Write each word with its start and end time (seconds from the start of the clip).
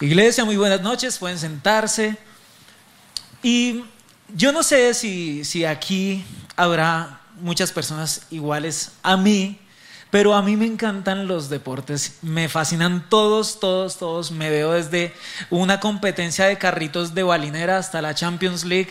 Iglesia, 0.00 0.44
muy 0.44 0.56
buenas 0.56 0.80
noches, 0.80 1.18
pueden 1.18 1.38
sentarse. 1.38 2.16
Y 3.44 3.84
yo 4.34 4.50
no 4.50 4.64
sé 4.64 4.92
si, 4.92 5.44
si 5.44 5.64
aquí 5.64 6.24
habrá 6.56 7.20
muchas 7.40 7.70
personas 7.70 8.22
iguales 8.30 8.90
a 9.04 9.16
mí, 9.16 9.60
pero 10.10 10.34
a 10.34 10.42
mí 10.42 10.56
me 10.56 10.66
encantan 10.66 11.28
los 11.28 11.48
deportes, 11.48 12.18
me 12.22 12.48
fascinan 12.48 13.08
todos, 13.08 13.60
todos, 13.60 13.96
todos. 13.96 14.32
Me 14.32 14.50
veo 14.50 14.72
desde 14.72 15.14
una 15.48 15.78
competencia 15.78 16.46
de 16.46 16.58
carritos 16.58 17.14
de 17.14 17.22
balinera 17.22 17.78
hasta 17.78 18.02
la 18.02 18.16
Champions 18.16 18.64
League, 18.64 18.90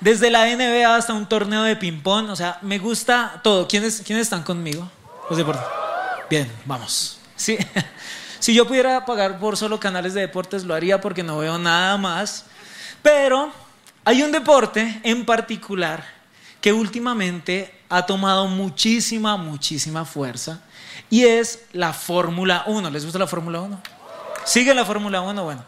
desde 0.00 0.30
la 0.30 0.46
NBA 0.46 0.94
hasta 0.94 1.12
un 1.12 1.28
torneo 1.28 1.64
de 1.64 1.74
ping-pong, 1.74 2.30
o 2.30 2.36
sea, 2.36 2.58
me 2.62 2.78
gusta 2.78 3.40
todo. 3.42 3.66
¿Quiénes, 3.66 4.00
¿quiénes 4.06 4.22
están 4.22 4.44
conmigo? 4.44 4.88
Los 5.28 5.38
deportes. 5.38 5.64
Bien, 6.30 6.48
vamos. 6.66 7.18
Sí. 7.34 7.58
Si 8.38 8.54
yo 8.54 8.66
pudiera 8.66 9.04
pagar 9.04 9.38
por 9.38 9.56
solo 9.56 9.80
canales 9.80 10.14
de 10.14 10.22
deportes, 10.22 10.64
lo 10.64 10.74
haría 10.74 11.00
porque 11.00 11.22
no 11.22 11.38
veo 11.38 11.58
nada 11.58 11.96
más. 11.96 12.44
Pero 13.02 13.52
hay 14.04 14.22
un 14.22 14.32
deporte 14.32 15.00
en 15.02 15.24
particular 15.24 16.04
que 16.60 16.72
últimamente 16.72 17.72
ha 17.88 18.06
tomado 18.06 18.46
muchísima, 18.46 19.36
muchísima 19.36 20.04
fuerza 20.04 20.60
y 21.10 21.24
es 21.24 21.60
la 21.72 21.92
Fórmula 21.92 22.64
1. 22.66 22.90
¿Les 22.90 23.04
gusta 23.04 23.18
la 23.18 23.26
Fórmula 23.26 23.60
1? 23.60 23.80
¿Sigue 24.44 24.74
la 24.74 24.84
Fórmula 24.84 25.20
1? 25.20 25.44
Bueno. 25.44 25.64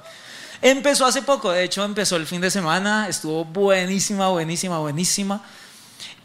Empezó 0.61 1.07
hace 1.07 1.23
poco, 1.23 1.53
de 1.53 1.63
hecho 1.63 1.85
empezó 1.85 2.17
el 2.17 2.27
fin 2.27 2.41
de 2.41 2.51
semana, 2.51 3.07
estuvo 3.09 3.45
buenísima, 3.45 4.29
buenísima, 4.29 4.79
buenísima. 4.79 5.41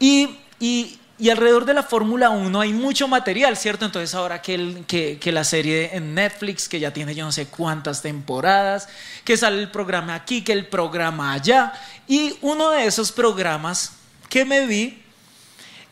Y, 0.00 0.40
y 0.58 0.98
y 1.16 1.30
alrededor 1.30 1.64
de 1.64 1.74
la 1.74 1.84
Fórmula 1.84 2.30
1 2.30 2.60
hay 2.60 2.72
mucho 2.72 3.06
material, 3.06 3.56
¿cierto? 3.56 3.84
Entonces 3.84 4.14
ahora 4.14 4.42
que, 4.42 5.20
la 5.32 5.44
serie 5.44 5.90
en 5.94 6.14
Netflix, 6.14 6.68
que 6.68 6.80
ya 6.80 6.92
tiene 6.92 7.14
yo 7.14 7.24
no 7.24 7.30
sé 7.30 7.46
cuántas 7.46 8.02
temporadas, 8.02 8.88
que 9.24 9.36
sale 9.36 9.60
el 9.60 9.70
programa 9.70 10.14
aquí, 10.14 10.42
que 10.42 10.52
el 10.52 10.66
programa 10.66 11.32
allá. 11.32 11.72
Y 12.08 12.36
uno 12.40 12.70
de 12.70 12.86
esos 12.86 13.12
programas 13.12 13.92
que 14.28 14.44
me 14.44 14.66
vi, 14.66 15.02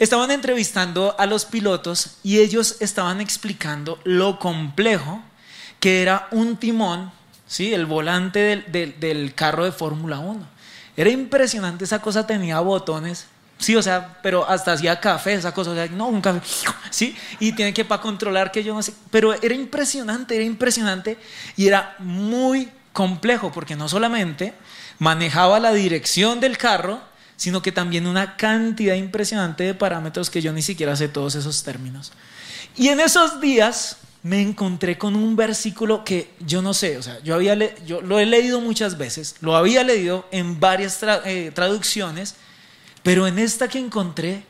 estaban 0.01 0.33
entrevistando 0.33 1.15
a 1.17 1.27
los 1.27 1.45
pilotos 1.45 2.17
y 2.25 2.41
ellos 2.41 2.79
estaban 2.81 3.21
explicando 3.21 4.01
lo 4.03 4.41
complejo 4.41 5.23
que 5.79 6.03
era 6.03 6.27
un 6.33 6.57
timón, 6.57 7.13
¿sí? 7.47 7.73
El 7.73 7.87
volante 7.87 8.41
del, 8.41 8.99
del 8.99 9.35
carro 9.35 9.65
de 9.65 9.71
Fórmula 9.71 10.19
1. 10.19 10.45
Era 10.97 11.11
impresionante, 11.11 11.85
esa 11.85 12.03
cosa 12.03 12.27
tenía 12.27 12.59
botones 12.59 13.29
Sí, 13.63 13.77
o 13.77 13.83
sea, 13.83 14.19
pero 14.23 14.49
hasta 14.49 14.73
hacía 14.73 14.99
café, 14.99 15.35
esa 15.35 15.55
cosa, 15.55 15.71
o 15.71 15.75
sea, 15.75 15.87
no, 15.87 16.09
un 16.09 16.21
café, 16.21 16.41
sí, 16.91 17.15
y 17.39 17.53
tiene 17.53 17.73
que 17.73 17.85
para 17.85 18.03
controlar 18.03 18.51
que 18.51 18.65
yo 18.65 18.75
no 18.75 18.83
sé, 18.83 18.93
pero 19.13 19.33
era 19.41 19.55
impresionante, 19.55 20.35
era 20.35 20.45
impresionante 20.45 21.17
y 21.57 21.69
era 21.69 21.95
muy 22.01 22.69
complejo 22.93 23.53
porque 23.53 23.77
no 23.77 23.89
solamente 23.89 24.53
manejaba 24.99 25.61
la 25.61 25.73
dirección 25.73 26.41
del 26.41 26.59
carro, 26.59 27.01
sino 27.37 27.63
que 27.63 27.71
también 27.71 28.09
una 28.09 28.37
cantidad 28.37 28.97
impresionante 28.97 29.63
de 29.63 29.75
parámetros 29.75 30.29
que 30.29 30.43
yo 30.43 30.53
ni 30.53 30.63
siquiera 30.63 30.97
sé 30.97 31.07
todos 31.07 31.37
esos 31.37 31.63
términos. 31.63 32.13
Y 32.77 32.89
en 32.89 32.99
esos 32.99 33.41
días 33.41 33.99
me 34.25 34.41
encontré 34.41 34.99
con 34.99 35.15
un 35.15 35.37
versículo 35.37 36.05
que 36.05 36.35
yo 36.41 36.63
no 36.63 36.75
sé, 36.75 36.99
o 36.99 37.03
sea, 37.03 37.21
yo, 37.21 37.37
había 37.37 37.55
yo 37.85 38.01
lo 38.01 38.19
he 38.19 38.27
leído 38.27 38.61
muchas 38.61 38.99
veces, 38.99 39.37
lo 39.41 39.57
había 39.57 39.85
leído 39.85 40.27
en 40.33 40.59
varias 40.59 40.99
eh, 41.25 41.53
traducciones, 41.55 42.35
pero 43.03 43.27
en 43.27 43.39
esta 43.39 43.69
que 43.69 43.79
encontré, 43.79 44.45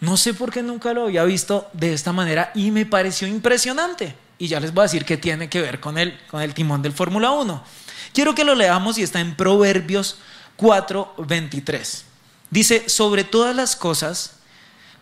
no 0.00 0.16
sé 0.16 0.34
por 0.34 0.52
qué 0.52 0.62
nunca 0.62 0.92
lo 0.92 1.04
había 1.04 1.24
visto 1.24 1.68
de 1.72 1.92
esta 1.92 2.12
manera 2.12 2.52
y 2.54 2.70
me 2.70 2.86
pareció 2.86 3.26
impresionante. 3.26 4.14
Y 4.38 4.48
ya 4.48 4.60
les 4.60 4.72
voy 4.74 4.82
a 4.82 4.84
decir 4.84 5.04
que 5.04 5.16
tiene 5.16 5.48
que 5.48 5.60
ver 5.60 5.80
con 5.80 5.96
el, 5.96 6.18
con 6.26 6.42
el 6.42 6.52
timón 6.54 6.82
del 6.82 6.92
Fórmula 6.92 7.30
1. 7.30 7.64
Quiero 8.12 8.34
que 8.34 8.44
lo 8.44 8.54
leamos 8.54 8.98
y 8.98 9.02
está 9.02 9.20
en 9.20 9.34
Proverbios 9.34 10.18
4:23. 10.58 12.02
Dice, 12.50 12.88
sobre 12.88 13.24
todas 13.24 13.56
las 13.56 13.76
cosas, 13.76 14.36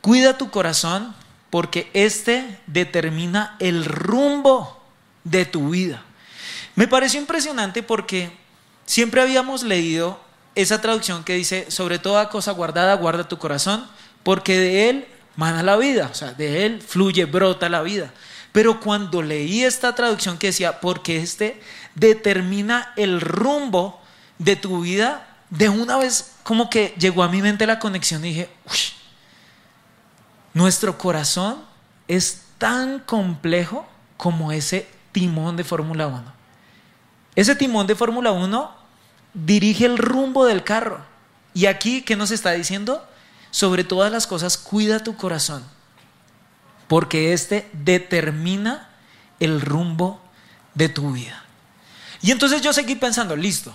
cuida 0.00 0.38
tu 0.38 0.50
corazón 0.50 1.14
porque 1.50 1.90
éste 1.92 2.58
determina 2.66 3.56
el 3.58 3.84
rumbo 3.84 4.82
de 5.24 5.44
tu 5.44 5.70
vida. 5.70 6.02
Me 6.74 6.88
pareció 6.88 7.20
impresionante 7.20 7.82
porque 7.82 8.32
siempre 8.86 9.20
habíamos 9.20 9.62
leído 9.62 10.20
esa 10.54 10.80
traducción 10.80 11.24
que 11.24 11.34
dice, 11.34 11.70
sobre 11.70 11.98
toda 11.98 12.28
cosa 12.28 12.52
guardada, 12.52 12.94
guarda 12.94 13.28
tu 13.28 13.38
corazón, 13.38 13.86
porque 14.22 14.58
de 14.58 14.90
él 14.90 15.08
mana 15.36 15.62
la 15.62 15.76
vida, 15.76 16.08
o 16.10 16.14
sea, 16.14 16.32
de 16.32 16.66
él 16.66 16.80
fluye, 16.80 17.24
brota 17.24 17.68
la 17.68 17.82
vida. 17.82 18.12
Pero 18.52 18.80
cuando 18.80 19.20
leí 19.20 19.64
esta 19.64 19.94
traducción 19.94 20.38
que 20.38 20.48
decía, 20.48 20.80
porque 20.80 21.16
este 21.16 21.60
determina 21.94 22.92
el 22.96 23.20
rumbo 23.20 24.00
de 24.38 24.56
tu 24.56 24.82
vida, 24.82 25.26
de 25.50 25.68
una 25.68 25.96
vez 25.96 26.32
como 26.42 26.70
que 26.70 26.94
llegó 26.98 27.22
a 27.22 27.28
mi 27.28 27.42
mente 27.42 27.66
la 27.66 27.78
conexión 27.78 28.24
y 28.24 28.28
dije, 28.28 28.48
nuestro 30.52 30.98
corazón 30.98 31.62
es 32.06 32.42
tan 32.58 33.00
complejo 33.00 33.86
como 34.16 34.52
ese 34.52 34.88
timón 35.12 35.56
de 35.56 35.64
Fórmula 35.64 36.06
1. 36.06 36.22
Ese 37.34 37.56
timón 37.56 37.86
de 37.86 37.96
Fórmula 37.96 38.30
1 38.30 38.83
dirige 39.34 39.84
el 39.84 39.98
rumbo 39.98 40.46
del 40.46 40.64
carro. 40.64 41.04
Y 41.52 41.66
aquí, 41.66 42.02
¿qué 42.02 42.16
nos 42.16 42.30
está 42.30 42.52
diciendo? 42.52 43.06
Sobre 43.50 43.84
todas 43.84 44.10
las 44.10 44.26
cosas, 44.26 44.56
cuida 44.56 45.04
tu 45.04 45.16
corazón, 45.16 45.62
porque 46.88 47.32
este 47.32 47.68
determina 47.72 48.88
el 49.38 49.60
rumbo 49.60 50.20
de 50.74 50.88
tu 50.88 51.12
vida. 51.12 51.44
Y 52.22 52.30
entonces 52.30 52.62
yo 52.62 52.72
seguí 52.72 52.96
pensando, 52.96 53.36
listo, 53.36 53.74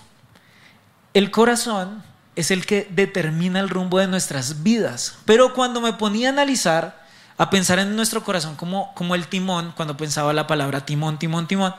el 1.14 1.32
corazón 1.32 2.04
es 2.36 2.52
el 2.52 2.66
que 2.66 2.88
determina 2.90 3.60
el 3.60 3.70
rumbo 3.70 4.00
de 4.00 4.08
nuestras 4.08 4.64
vidas, 4.64 5.18
pero 5.26 5.54
cuando 5.54 5.82
me 5.82 5.94
ponía 5.94 6.30
a 6.30 6.32
analizar, 6.32 7.06
a 7.38 7.50
pensar 7.50 7.80
en 7.80 7.96
nuestro 7.96 8.24
corazón 8.24 8.56
como, 8.56 8.94
como 8.96 9.16
el 9.16 9.28
timón, 9.28 9.74
cuando 9.76 9.96
pensaba 9.96 10.34
la 10.34 10.48
palabra 10.48 10.86
timón, 10.86 11.20
timón, 11.20 11.48
timón, 11.48 11.74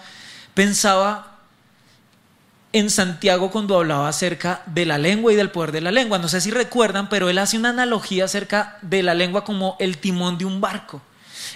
pensaba 0.54 1.29
en 2.72 2.90
Santiago 2.90 3.50
cuando 3.50 3.76
hablaba 3.76 4.08
acerca 4.08 4.62
de 4.66 4.86
la 4.86 4.98
lengua 4.98 5.32
y 5.32 5.36
del 5.36 5.50
poder 5.50 5.72
de 5.72 5.80
la 5.80 5.90
lengua. 5.90 6.18
No 6.18 6.28
sé 6.28 6.40
si 6.40 6.50
recuerdan, 6.50 7.08
pero 7.08 7.28
él 7.28 7.38
hace 7.38 7.58
una 7.58 7.70
analogía 7.70 8.26
acerca 8.26 8.78
de 8.82 9.02
la 9.02 9.14
lengua 9.14 9.44
como 9.44 9.76
el 9.80 9.98
timón 9.98 10.38
de 10.38 10.44
un 10.44 10.60
barco. 10.60 11.02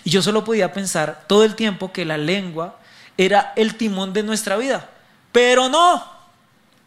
Y 0.03 0.11
yo 0.11 0.23
solo 0.23 0.45
podía 0.45 0.73
pensar 0.73 1.25
todo 1.29 1.45
el 1.45 1.55
tiempo 1.55 1.93
que 1.93 2.05
la 2.05 2.19
lengua 2.19 2.79
era 3.17 3.53
el 3.57 3.77
timón 3.77 4.13
de 4.13 4.25
nuestra 4.25 4.57
vida. 4.57 4.91
Pero 5.31 5.69
no, 5.69 6.05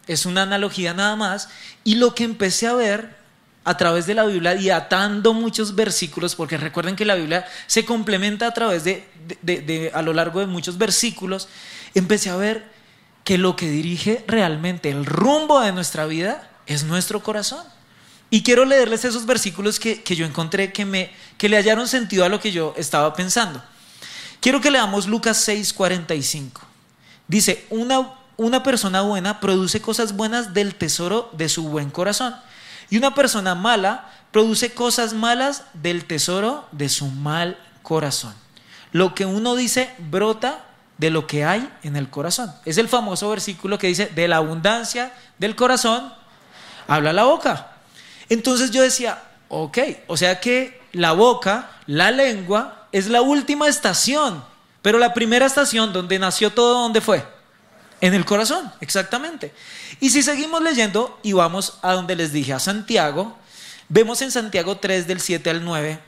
es 0.07 0.25
una 0.25 0.43
analogía 0.43 0.93
nada 0.93 1.15
más. 1.15 1.49
Y 1.85 1.95
lo 1.95 2.13
que 2.13 2.25
empecé 2.25 2.67
a 2.67 2.73
ver 2.73 3.15
a 3.63 3.77
través 3.77 4.05
de 4.07 4.13
la 4.13 4.25
Biblia 4.25 4.55
y 4.55 4.69
atando 4.69 5.33
muchos 5.33 5.75
versículos, 5.75 6.35
porque 6.35 6.57
recuerden 6.57 6.95
que 6.95 7.05
la 7.05 7.15
Biblia 7.15 7.45
se 7.65 7.85
complementa 7.85 8.47
a 8.47 8.53
través 8.53 8.83
de, 8.83 9.07
de 9.41 9.91
a 9.93 10.01
lo 10.01 10.13
largo 10.13 10.39
de 10.39 10.45
muchos 10.45 10.77
versículos, 10.77 11.49
empecé 11.93 12.29
a 12.29 12.37
ver 12.37 12.76
que 13.27 13.37
lo 13.37 13.57
que 13.57 13.69
dirige 13.69 14.23
realmente 14.25 14.89
el 14.89 15.05
rumbo 15.05 15.59
de 15.59 15.73
nuestra 15.73 16.05
vida 16.05 16.49
es 16.65 16.85
nuestro 16.85 17.21
corazón. 17.21 17.61
Y 18.29 18.41
quiero 18.41 18.63
leerles 18.63 19.03
esos 19.03 19.25
versículos 19.25 19.81
que, 19.81 20.01
yo 20.15 20.25
encontré 20.25 20.71
que, 20.71 20.85
me, 20.85 21.11
que 21.37 21.49
le 21.49 21.57
hallaron 21.57 21.89
sentido 21.89 22.23
a 22.23 22.29
lo 22.29 22.39
que 22.39 22.53
yo 22.53 22.73
estaba 22.77 23.13
pensando. 23.15 23.61
Quiero 24.39 24.61
que 24.61 24.71
leamos 24.71 25.07
Lucas 25.07 25.45
6:45. 25.45 26.61
Dice, 27.27 27.65
una, 27.69 28.13
una 28.37 28.63
persona 28.63 29.01
buena 29.01 29.41
produce 29.41 29.81
cosas 29.81 30.15
buenas 30.15 30.53
del 30.53 30.75
tesoro 30.75 31.29
de 31.33 31.49
su 31.49 31.67
buen 31.67 31.89
corazón. 31.89 32.33
Y 32.89 32.95
una 32.97 33.13
persona 33.13 33.55
mala 33.55 34.09
produce 34.31 34.71
cosas 34.71 35.11
malas 35.11 35.63
del 35.73 36.05
tesoro 36.05 36.65
de 36.71 36.87
su 36.87 37.07
mal 37.07 37.57
corazón. 37.83 38.33
Lo 38.93 39.13
que 39.15 39.25
uno 39.25 39.57
dice 39.57 39.93
brota 39.97 40.63
de 40.97 41.09
lo 41.09 41.27
que 41.27 41.45
hay 41.45 41.71
en 41.83 41.95
el 41.95 42.09
corazón. 42.09 42.53
Es 42.65 42.77
el 42.77 42.89
famoso 42.89 43.29
versículo 43.29 43.77
que 43.77 43.87
dice, 43.87 44.07
de 44.07 44.27
la 44.27 44.37
abundancia 44.37 45.13
del 45.37 45.55
corazón, 45.55 46.11
habla 46.87 47.13
la 47.13 47.23
boca. 47.23 47.71
Entonces 48.29 48.71
yo 48.71 48.81
decía, 48.81 49.21
ok, 49.49 49.77
o 50.07 50.17
sea 50.17 50.39
que 50.39 50.81
la 50.91 51.11
boca, 51.11 51.69
la 51.85 52.11
lengua, 52.11 52.87
es 52.91 53.07
la 53.07 53.21
última 53.21 53.67
estación, 53.67 54.43
pero 54.81 54.97
la 54.97 55.13
primera 55.13 55.45
estación 55.45 55.93
donde 55.93 56.17
nació 56.19 56.51
todo, 56.51 56.81
¿dónde 56.81 57.01
fue? 57.01 57.23
En 58.01 58.13
el 58.13 58.25
corazón, 58.25 58.71
exactamente. 58.79 59.53
Y 59.99 60.09
si 60.09 60.21
seguimos 60.21 60.61
leyendo 60.61 61.19
y 61.23 61.33
vamos 61.33 61.79
a 61.81 61.93
donde 61.93 62.15
les 62.15 62.31
dije, 62.31 62.53
a 62.53 62.59
Santiago, 62.59 63.35
vemos 63.89 64.21
en 64.21 64.31
Santiago 64.31 64.77
3 64.77 65.07
del 65.07 65.19
7 65.19 65.49
al 65.49 65.63
9 65.63 65.99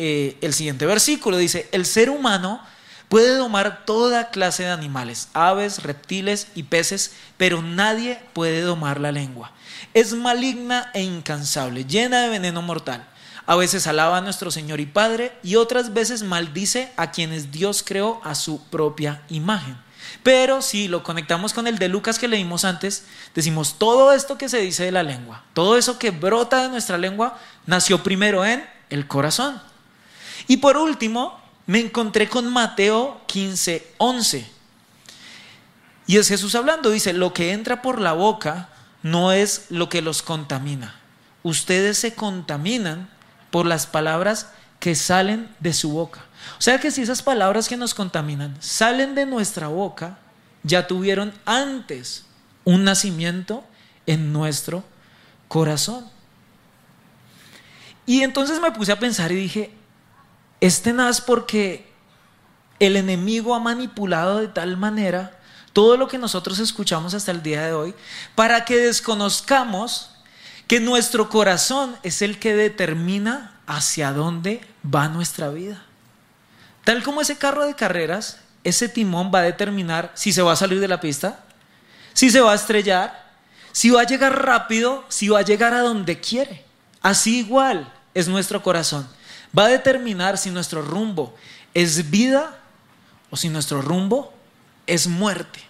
eh, 0.00 0.36
el 0.40 0.54
siguiente 0.54 0.86
versículo, 0.86 1.36
dice, 1.36 1.68
el 1.72 1.84
ser 1.84 2.10
humano 2.10 2.62
Puede 3.08 3.36
domar 3.36 3.84
toda 3.86 4.30
clase 4.30 4.64
de 4.64 4.70
animales, 4.70 5.28
aves, 5.32 5.82
reptiles 5.82 6.48
y 6.54 6.64
peces, 6.64 7.12
pero 7.38 7.62
nadie 7.62 8.20
puede 8.34 8.60
domar 8.60 9.00
la 9.00 9.12
lengua. 9.12 9.52
Es 9.94 10.12
maligna 10.12 10.90
e 10.92 11.02
incansable, 11.02 11.84
llena 11.84 12.20
de 12.20 12.28
veneno 12.28 12.60
mortal. 12.60 13.08
A 13.46 13.56
veces 13.56 13.86
alaba 13.86 14.18
a 14.18 14.20
nuestro 14.20 14.50
Señor 14.50 14.78
y 14.78 14.84
Padre 14.84 15.32
y 15.42 15.56
otras 15.56 15.94
veces 15.94 16.22
maldice 16.22 16.92
a 16.98 17.10
quienes 17.10 17.50
Dios 17.50 17.82
creó 17.82 18.20
a 18.22 18.34
su 18.34 18.62
propia 18.64 19.22
imagen. 19.30 19.78
Pero 20.22 20.60
si 20.60 20.86
lo 20.86 21.02
conectamos 21.02 21.54
con 21.54 21.66
el 21.66 21.78
de 21.78 21.88
Lucas 21.88 22.18
que 22.18 22.28
leímos 22.28 22.66
antes, 22.66 23.04
decimos 23.34 23.76
todo 23.78 24.12
esto 24.12 24.36
que 24.36 24.50
se 24.50 24.58
dice 24.58 24.84
de 24.84 24.92
la 24.92 25.02
lengua, 25.02 25.44
todo 25.54 25.78
eso 25.78 25.98
que 25.98 26.10
brota 26.10 26.62
de 26.62 26.68
nuestra 26.68 26.98
lengua, 26.98 27.38
nació 27.64 28.02
primero 28.02 28.44
en 28.44 28.68
el 28.90 29.06
corazón. 29.06 29.60
Y 30.46 30.58
por 30.58 30.76
último, 30.76 31.37
me 31.68 31.80
encontré 31.80 32.30
con 32.30 32.50
Mateo 32.50 33.20
15, 33.26 33.86
11. 33.98 34.50
Y 36.06 36.16
es 36.16 36.28
Jesús 36.28 36.54
hablando, 36.54 36.88
dice, 36.88 37.12
lo 37.12 37.34
que 37.34 37.52
entra 37.52 37.82
por 37.82 38.00
la 38.00 38.14
boca 38.14 38.70
no 39.02 39.32
es 39.32 39.66
lo 39.68 39.90
que 39.90 40.00
los 40.00 40.22
contamina. 40.22 40.98
Ustedes 41.42 41.98
se 41.98 42.14
contaminan 42.14 43.10
por 43.50 43.66
las 43.66 43.86
palabras 43.86 44.48
que 44.80 44.94
salen 44.94 45.54
de 45.60 45.74
su 45.74 45.90
boca. 45.90 46.24
O 46.58 46.62
sea 46.62 46.80
que 46.80 46.90
si 46.90 47.02
esas 47.02 47.20
palabras 47.20 47.68
que 47.68 47.76
nos 47.76 47.92
contaminan 47.92 48.56
salen 48.60 49.14
de 49.14 49.26
nuestra 49.26 49.68
boca, 49.68 50.16
ya 50.62 50.86
tuvieron 50.86 51.34
antes 51.44 52.24
un 52.64 52.82
nacimiento 52.84 53.62
en 54.06 54.32
nuestro 54.32 54.84
corazón. 55.48 56.08
Y 58.06 58.22
entonces 58.22 58.58
me 58.58 58.72
puse 58.72 58.90
a 58.90 58.98
pensar 58.98 59.32
y 59.32 59.36
dije, 59.36 59.77
este 60.60 60.90
tenaz 60.90 61.20
porque 61.20 61.88
el 62.80 62.96
enemigo 62.96 63.54
ha 63.54 63.60
manipulado 63.60 64.38
de 64.38 64.48
tal 64.48 64.76
manera 64.76 65.38
todo 65.72 65.96
lo 65.96 66.08
que 66.08 66.18
nosotros 66.18 66.58
escuchamos 66.58 67.14
hasta 67.14 67.30
el 67.30 67.42
día 67.42 67.64
de 67.64 67.72
hoy 67.72 67.94
para 68.34 68.64
que 68.64 68.76
desconozcamos 68.76 70.10
que 70.66 70.80
nuestro 70.80 71.28
corazón 71.28 71.96
es 72.02 72.22
el 72.22 72.38
que 72.38 72.54
determina 72.54 73.54
hacia 73.66 74.12
dónde 74.12 74.60
va 74.84 75.08
nuestra 75.08 75.48
vida. 75.48 75.82
Tal 76.84 77.02
como 77.02 77.20
ese 77.20 77.36
carro 77.36 77.66
de 77.66 77.74
carreras, 77.74 78.40
ese 78.64 78.88
timón 78.88 79.30
va 79.34 79.40
a 79.40 79.42
determinar 79.42 80.10
si 80.14 80.32
se 80.32 80.42
va 80.42 80.52
a 80.52 80.56
salir 80.56 80.80
de 80.80 80.88
la 80.88 81.00
pista, 81.00 81.44
si 82.12 82.30
se 82.30 82.40
va 82.40 82.52
a 82.52 82.56
estrellar, 82.56 83.28
si 83.72 83.90
va 83.90 84.02
a 84.02 84.06
llegar 84.06 84.44
rápido, 84.44 85.04
si 85.08 85.28
va 85.28 85.38
a 85.38 85.42
llegar 85.42 85.74
a 85.74 85.80
donde 85.80 86.20
quiere. 86.20 86.64
Así 87.00 87.38
igual 87.38 87.92
es 88.14 88.28
nuestro 88.28 88.62
corazón. 88.62 89.08
Va 89.56 89.66
a 89.66 89.68
determinar 89.68 90.38
si 90.38 90.50
nuestro 90.50 90.82
rumbo 90.82 91.34
es 91.74 92.10
vida 92.10 92.58
o 93.30 93.36
si 93.36 93.48
nuestro 93.48 93.82
rumbo 93.82 94.32
es 94.86 95.06
muerte. 95.06 95.60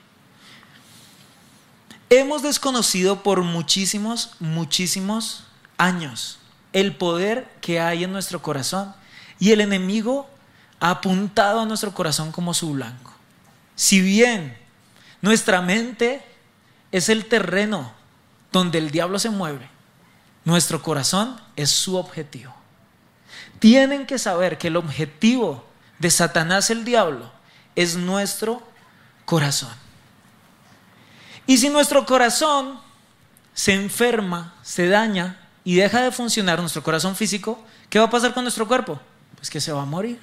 Hemos 2.11 2.43
desconocido 2.43 3.23
por 3.23 3.43
muchísimos, 3.43 4.31
muchísimos 4.41 5.45
años 5.77 6.39
el 6.73 6.97
poder 6.97 7.49
que 7.61 7.81
hay 7.81 8.05
en 8.05 8.13
nuestro 8.13 8.43
corazón 8.43 8.95
y 9.39 9.53
el 9.53 9.61
enemigo 9.61 10.29
ha 10.81 10.91
apuntado 10.91 11.61
a 11.61 11.67
nuestro 11.67 11.93
corazón 11.93 12.33
como 12.33 12.55
su 12.55 12.73
blanco. 12.73 13.13
Si 13.75 14.01
bien 14.01 14.57
nuestra 15.21 15.61
mente 15.61 16.25
es 16.93 17.09
el 17.09 17.27
terreno 17.27 17.93
donde 18.53 18.79
el 18.79 18.91
diablo 18.91 19.19
se 19.19 19.31
mueve, 19.31 19.69
nuestro 20.45 20.83
corazón 20.83 21.41
es 21.57 21.71
su 21.71 21.97
objetivo. 21.97 22.58
Tienen 23.59 24.07
que 24.07 24.19
saber 24.19 24.59
que 24.59 24.69
el 24.69 24.77
objetivo 24.77 25.65
de 25.99 26.11
Satanás 26.11 26.71
el 26.71 26.85
diablo 26.85 27.31
es 27.75 27.97
nuestro 27.97 28.63
corazón. 29.25 29.73
Y 31.47 31.59
si 31.59 31.69
nuestro 31.69 32.05
corazón 32.07 32.81
se 33.55 33.75
enferma, 33.75 34.55
se 34.63 34.89
daña 34.89 35.39
y 35.65 35.77
deja 35.77 36.03
de 36.03 36.13
funcionar 36.13 36.61
nuestro 36.61 36.83
corazón 36.83 37.17
físico, 37.17 37.65
¿qué 37.91 37.99
va 37.99 38.07
a 38.07 38.11
pasar 38.11 38.35
con 38.35 38.45
nuestro 38.45 38.69
cuerpo? 38.69 39.01
Pues 39.37 39.51
que 39.51 39.61
se 39.61 39.73
va 39.73 39.83
a 39.83 39.87
morir. 39.87 40.21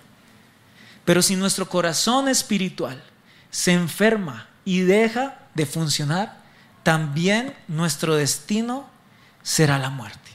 Pero 1.03 1.21
si 1.21 1.35
nuestro 1.35 1.67
corazón 1.67 2.27
espiritual 2.27 3.03
se 3.51 3.73
enferma 3.73 4.47
y 4.63 4.81
deja 4.81 5.39
de 5.53 5.65
funcionar, 5.65 6.41
también 6.83 7.55
nuestro 7.67 8.15
destino 8.15 8.87
será 9.43 9.77
la 9.79 9.89
muerte. 9.89 10.31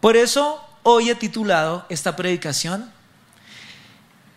Por 0.00 0.16
eso 0.16 0.65
hoy 0.88 1.10
he 1.10 1.16
titulado 1.16 1.84
esta 1.88 2.14
predicación 2.14 2.92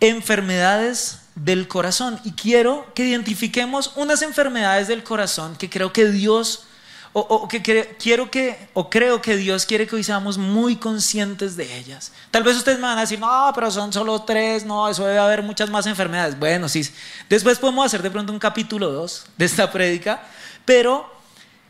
Enfermedades 0.00 1.20
del 1.36 1.68
corazón. 1.68 2.18
Y 2.24 2.32
quiero 2.32 2.92
que 2.92 3.04
identifiquemos 3.04 3.92
unas 3.94 4.22
enfermedades 4.22 4.88
del 4.88 5.04
corazón 5.04 5.54
que 5.54 5.70
creo 5.70 5.92
que 5.92 6.06
Dios, 6.10 6.64
o, 7.12 7.46
que 7.46 7.62
quiero 7.62 8.30
que, 8.32 8.68
o 8.74 8.90
creo 8.90 9.22
que 9.22 9.36
Dios 9.36 9.64
quiere 9.64 9.86
que 9.86 9.94
hoy 9.94 10.02
seamos 10.02 10.38
muy 10.38 10.74
conscientes 10.74 11.56
de 11.56 11.78
ellas. 11.78 12.12
Tal 12.32 12.42
vez 12.42 12.56
ustedes 12.56 12.78
me 12.78 12.86
van 12.88 12.98
a 12.98 13.02
decir, 13.02 13.20
no, 13.20 13.52
pero 13.54 13.70
son 13.70 13.92
solo 13.92 14.22
tres, 14.22 14.64
no, 14.64 14.88
eso 14.88 15.06
debe 15.06 15.20
haber 15.20 15.42
muchas 15.44 15.70
más 15.70 15.86
enfermedades. 15.86 16.36
Bueno, 16.36 16.68
sí, 16.68 16.82
después 17.28 17.60
podemos 17.60 17.86
hacer 17.86 18.02
de 18.02 18.10
pronto 18.10 18.32
un 18.32 18.40
capítulo 18.40 18.90
2 18.90 19.26
de 19.36 19.44
esta 19.44 19.70
prédica, 19.70 20.22
pero 20.64 21.08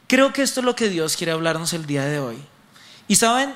creo 0.07 0.33
que 0.33 0.41
esto 0.41 0.61
es 0.61 0.65
lo 0.65 0.75
que 0.75 0.89
Dios 0.89 1.17
quiere 1.17 1.33
hablarnos 1.33 1.75
el 1.75 1.85
día 1.85 2.05
de 2.05 2.19
hoy. 2.19 2.43
Y 3.09 3.17
saben, 3.17 3.55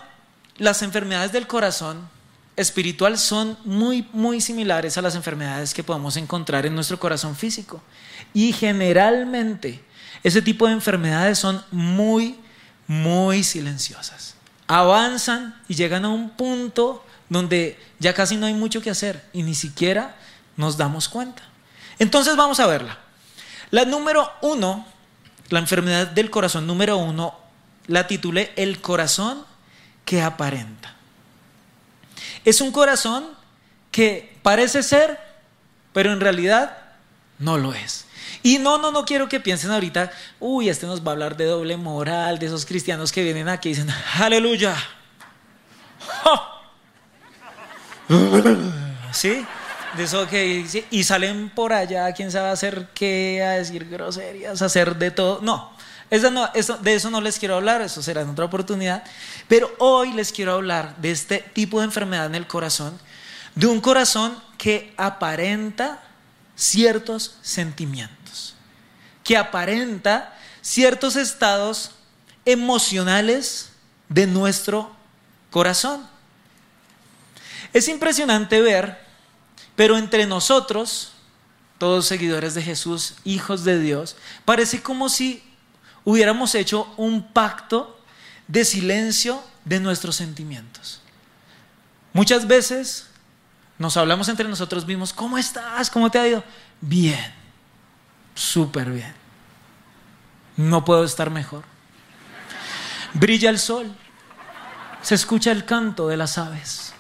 las 0.57 0.83
enfermedades 0.83 1.33
del 1.33 1.47
corazón 1.47 2.09
espiritual 2.57 3.19
son 3.19 3.59
muy, 3.65 4.09
muy 4.13 4.41
similares 4.41 4.97
a 4.97 5.03
las 5.03 5.17
enfermedades 5.17 5.75
que 5.75 5.83
podemos 5.83 6.17
encontrar 6.17 6.67
en 6.67 6.75
nuestro 6.75 6.99
corazón 6.99 7.35
físico. 7.35 7.83
Y 8.33 8.53
generalmente 8.53 9.83
ese 10.23 10.43
tipo 10.43 10.67
de 10.67 10.73
enfermedades 10.73 11.39
son 11.39 11.63
muy, 11.71 12.39
muy 12.87 13.43
silenciosas. 13.43 14.37
Avanzan 14.67 15.61
y 15.69 15.75
llegan 15.75 16.05
a 16.05 16.09
un 16.09 16.31
punto 16.31 17.05
donde 17.29 17.79
ya 17.99 18.15
casi 18.15 18.37
no 18.37 18.47
hay 18.47 18.55
mucho 18.55 18.81
que 18.81 18.91
hacer 18.91 19.25
y 19.33 19.43
ni 19.43 19.55
siquiera 19.55 20.17
nos 20.57 20.77
damos 20.77 21.09
cuenta. 21.09 21.43
Entonces 21.99 22.37
vamos 22.37 22.61
a 22.61 22.67
verla. 22.67 22.99
La 23.71 23.85
número 23.85 24.31
uno, 24.43 24.87
la 25.49 25.59
enfermedad 25.59 26.07
del 26.07 26.31
corazón 26.31 26.67
número 26.67 26.97
uno, 26.97 27.37
la 27.87 28.07
titulé 28.07 28.53
El 28.57 28.81
corazón 28.81 29.45
que 30.05 30.23
aparenta. 30.23 30.95
Es 32.45 32.61
un 32.61 32.73
corazón 32.73 33.27
que 33.91 34.37
parece 34.43 34.83
ser, 34.83 35.19
pero 35.93 36.13
en 36.13 36.21
realidad 36.21 36.77
no 37.39 37.59
lo 37.59 37.73
es. 37.73 38.07
Y 38.43 38.59
no, 38.59 38.79
no, 38.79 38.91
no 38.91 39.05
quiero 39.05 39.29
que 39.29 39.41
piensen 39.41 39.71
ahorita, 39.71 40.11
uy, 40.41 40.69
este 40.69 40.87
nos 40.87 41.01
va 41.03 41.09
a 41.09 41.13
hablar 41.13 41.37
de 41.37 41.47
doble 41.47 41.77
moral, 41.77 42.39
de 42.39 42.47
esos 42.47 42.67
cristianos 42.67 43.13
que 43.13 43.23
vienen 43.23 43.49
aquí 43.49 43.71
y 43.71 43.73
dicen, 43.73 43.89
aleluya. 44.19 44.77
¿Sí? 49.13 49.47
De 49.97 50.05
eso 50.05 50.29
que 50.29 50.67
y 50.91 51.05
salen 51.05 51.49
por 51.51 51.73
allá, 51.73 52.13
quién 52.13 52.31
sabe 52.31 52.51
hacer 52.51 52.89
qué, 52.95 53.43
a 53.43 53.53
decir 53.53 53.89
groserías, 53.89 54.61
hacer 54.61 54.97
de 54.97 55.11
todo. 55.11 55.41
No, 55.41 55.73
no, 56.11 56.49
de 56.83 56.95
eso 56.95 57.11
no 57.11 57.21
les 57.21 57.39
quiero 57.39 57.57
hablar, 57.57 57.83
eso 57.83 58.03
será 58.03 58.23
en 58.23 58.31
otra 58.31 58.45
oportunidad. 58.45 59.05
Pero 59.49 59.75
hoy 59.79 60.13
les 60.13 60.33
quiero 60.33 60.53
hablar 60.53 60.97
de 60.99 61.11
este 61.11 61.39
tipo 61.39 61.81
de 61.81 61.87
enfermedad 61.87 62.27
en 62.27 62.35
el 62.35 62.47
corazón, 62.47 62.99
de 63.55 63.67
un 63.67 63.81
corazón 63.81 64.41
que 64.59 64.93
aparenta 64.97 66.03
ciertos 66.57 67.37
sentimientos, 67.43 68.55
que 69.23 69.37
aparenta 69.37 70.37
ciertos 70.61 71.17
estados 71.17 71.93
emocionales 72.45 73.71
de 74.09 74.27
nuestro 74.27 74.95
corazón. 75.51 76.07
Es 77.73 77.89
impresionante 77.89 78.61
ver, 78.61 78.99
pero 79.75 79.99
entre 79.99 80.27
nosotros, 80.27 81.13
todos 81.79 82.07
seguidores 82.07 82.55
de 82.55 82.63
Jesús, 82.63 83.15
hijos 83.25 83.65
de 83.65 83.81
Dios, 83.81 84.17
parece 84.45 84.83
como 84.83 85.09
si 85.09 85.43
hubiéramos 86.05 86.55
hecho 86.55 86.93
un 86.97 87.23
pacto 87.33 87.99
de 88.47 88.65
silencio 88.65 89.43
de 89.65 89.81
nuestros 89.81 90.17
sentimientos. 90.17 91.01
Muchas 92.13 92.47
veces 92.47 93.09
nos 93.79 93.97
hablamos 93.97 94.29
entre 94.29 94.49
nosotros 94.49 94.87
mismos, 94.87 95.13
¿cómo 95.13 95.39
estás? 95.39 95.91
¿Cómo 95.91 96.11
te 96.11 96.19
ha 96.19 96.29
ido? 96.29 96.45
Bien, 96.81 97.33
súper 98.35 98.91
bien. 98.91 99.15
No 100.57 100.85
puedo 100.85 101.05
estar 101.05 101.31
mejor. 101.31 101.65
Brilla 103.15 103.51
el 103.51 103.59
sol, 103.59 103.93
se 105.03 105.15
escucha 105.15 105.53
el 105.53 105.65
canto 105.65 106.09
de 106.09 106.17
las 106.17 106.39
aves, 106.39 106.93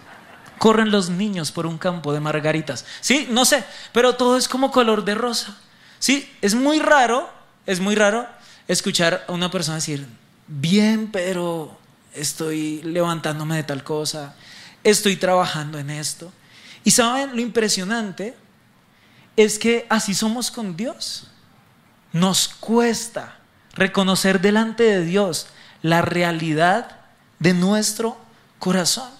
corren 0.58 0.90
los 0.90 1.10
niños 1.10 1.52
por 1.52 1.66
un 1.66 1.78
campo 1.78 2.12
de 2.12 2.20
margaritas. 2.20 2.84
Sí, 3.00 3.28
no 3.30 3.44
sé, 3.44 3.64
pero 3.92 4.14
todo 4.14 4.36
es 4.36 4.48
como 4.48 4.70
color 4.70 5.04
de 5.04 5.14
rosa. 5.14 5.56
Sí, 5.98 6.32
es 6.40 6.54
muy 6.54 6.78
raro, 6.78 7.30
es 7.66 7.80
muy 7.80 7.94
raro 7.94 8.28
escuchar 8.68 9.24
a 9.28 9.32
una 9.32 9.50
persona 9.50 9.76
decir, 9.76 10.06
bien, 10.46 11.10
pero 11.10 11.78
estoy 12.14 12.82
levantándome 12.82 13.56
de 13.56 13.64
tal 13.64 13.84
cosa, 13.84 14.34
estoy 14.82 15.16
trabajando 15.16 15.78
en 15.78 15.90
esto. 15.90 16.32
Y 16.84 16.90
saben, 16.90 17.34
lo 17.34 17.40
impresionante 17.40 18.36
es 19.36 19.58
que 19.58 19.86
así 19.88 20.14
somos 20.14 20.50
con 20.50 20.76
Dios. 20.76 21.28
Nos 22.12 22.48
cuesta 22.48 23.38
reconocer 23.72 24.40
delante 24.40 24.84
de 24.84 25.04
Dios 25.04 25.48
la 25.82 26.02
realidad 26.02 27.00
de 27.38 27.54
nuestro 27.54 28.16
corazón. 28.58 29.10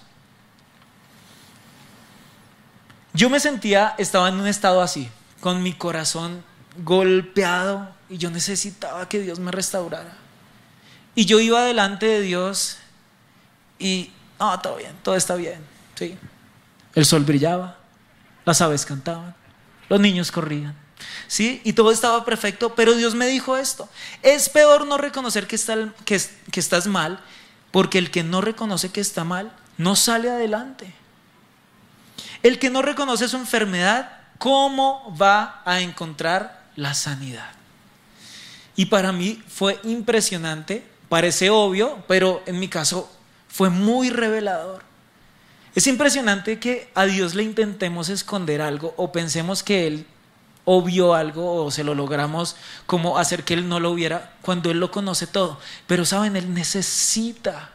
Yo 3.13 3.29
me 3.29 3.39
sentía, 3.39 3.95
estaba 3.97 4.29
en 4.29 4.35
un 4.35 4.47
estado 4.47 4.81
así, 4.81 5.09
con 5.39 5.63
mi 5.63 5.73
corazón 5.73 6.43
golpeado 6.83 7.94
y 8.09 8.17
yo 8.17 8.29
necesitaba 8.29 9.07
que 9.09 9.19
Dios 9.19 9.39
me 9.39 9.51
restaurara. 9.51 10.13
Y 11.15 11.25
yo 11.25 11.39
iba 11.39 11.63
delante 11.63 12.05
de 12.05 12.21
Dios 12.21 12.77
y, 13.79 14.11
no, 14.39 14.59
todo 14.59 14.77
bien, 14.77 14.93
todo 15.01 15.15
está 15.15 15.35
bien. 15.35 15.59
El 16.93 17.05
sol 17.05 17.23
brillaba, 17.23 17.77
las 18.45 18.61
aves 18.61 18.85
cantaban, 18.85 19.35
los 19.89 19.99
niños 19.99 20.31
corrían, 20.31 20.75
¿sí? 21.27 21.61
Y 21.63 21.73
todo 21.73 21.91
estaba 21.91 22.25
perfecto, 22.25 22.75
pero 22.75 22.95
Dios 22.95 23.15
me 23.15 23.27
dijo 23.27 23.57
esto, 23.57 23.89
es 24.21 24.49
peor 24.49 24.85
no 24.85 24.97
reconocer 24.97 25.47
que 25.47 25.55
estás 25.55 26.87
mal, 26.87 27.19
porque 27.71 27.97
el 27.97 28.11
que 28.11 28.23
no 28.23 28.41
reconoce 28.41 28.91
que 28.91 29.01
está 29.01 29.23
mal, 29.23 29.51
no 29.77 29.95
sale 29.95 30.29
adelante. 30.29 30.93
El 32.43 32.59
que 32.59 32.69
no 32.69 32.81
reconoce 32.81 33.27
su 33.27 33.37
enfermedad, 33.37 34.19
¿cómo 34.37 35.15
va 35.19 35.61
a 35.65 35.81
encontrar 35.81 36.69
la 36.75 36.93
sanidad? 36.93 37.54
Y 38.75 38.85
para 38.85 39.11
mí 39.11 39.41
fue 39.47 39.79
impresionante, 39.83 40.85
parece 41.09 41.49
obvio, 41.49 42.03
pero 42.07 42.43
en 42.45 42.59
mi 42.59 42.67
caso 42.67 43.09
fue 43.47 43.69
muy 43.69 44.09
revelador. 44.09 44.83
Es 45.75 45.87
impresionante 45.87 46.59
que 46.59 46.89
a 46.95 47.05
Dios 47.05 47.35
le 47.35 47.43
intentemos 47.43 48.09
esconder 48.09 48.61
algo 48.61 48.93
o 48.97 49.11
pensemos 49.11 49.61
que 49.63 49.87
Él 49.87 50.05
obvió 50.65 51.13
algo 51.13 51.63
o 51.63 51.71
se 51.71 51.83
lo 51.83 51.95
logramos 51.95 52.55
como 52.85 53.17
hacer 53.17 53.43
que 53.43 53.53
Él 53.53 53.69
no 53.69 53.79
lo 53.79 53.91
hubiera 53.91 54.33
cuando 54.41 54.71
Él 54.71 54.79
lo 54.79 54.91
conoce 54.91 55.27
todo. 55.27 55.59
Pero 55.87 56.05
saben, 56.05 56.35
Él 56.35 56.53
necesita 56.53 57.71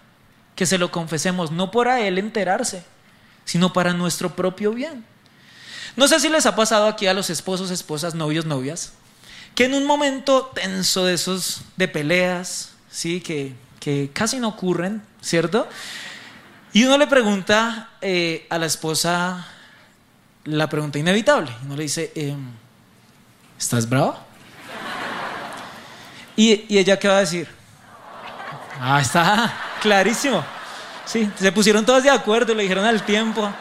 que 0.56 0.66
se 0.66 0.78
lo 0.78 0.90
confesemos, 0.90 1.50
no 1.50 1.70
para 1.70 2.00
Él 2.00 2.18
enterarse, 2.18 2.84
sino 3.44 3.72
para 3.72 3.94
nuestro 3.94 4.34
propio 4.34 4.72
bien. 4.72 5.04
No 5.96 6.08
sé 6.08 6.20
si 6.20 6.28
les 6.28 6.46
ha 6.46 6.56
pasado 6.56 6.86
aquí 6.86 7.06
a 7.06 7.14
los 7.14 7.30
esposos, 7.30 7.70
esposas, 7.70 8.14
novios, 8.14 8.44
novias, 8.44 8.92
que 9.54 9.64
en 9.64 9.74
un 9.74 9.86
momento 9.86 10.50
tenso 10.54 11.04
de 11.04 11.14
esos, 11.14 11.62
de 11.76 11.88
peleas, 11.88 12.70
¿sí? 12.90 13.20
que, 13.20 13.54
que 13.78 14.10
casi 14.12 14.38
no 14.38 14.48
ocurren, 14.48 15.02
¿cierto? 15.20 15.68
Y 16.72 16.84
uno 16.84 16.98
le 16.98 17.06
pregunta 17.06 17.90
eh, 18.00 18.46
a 18.48 18.58
la 18.58 18.66
esposa 18.66 19.46
la 20.44 20.68
pregunta 20.68 20.98
inevitable. 20.98 21.50
Uno 21.64 21.76
le 21.76 21.82
dice, 21.82 22.12
em, 22.14 22.52
¿estás 23.58 23.88
bravo? 23.88 24.18
Y, 26.36 26.64
y, 26.68 26.78
ella 26.78 26.98
qué 26.98 27.08
va 27.08 27.18
a 27.18 27.20
decir? 27.20 27.48
Ah, 28.80 29.00
está 29.00 29.52
clarísimo. 29.82 30.44
Sí, 31.04 31.30
se 31.38 31.52
pusieron 31.52 31.84
todos 31.84 32.02
de 32.02 32.10
acuerdo, 32.10 32.54
le 32.54 32.62
dijeron 32.62 32.84
al 32.84 33.02
tiempo. 33.04 33.52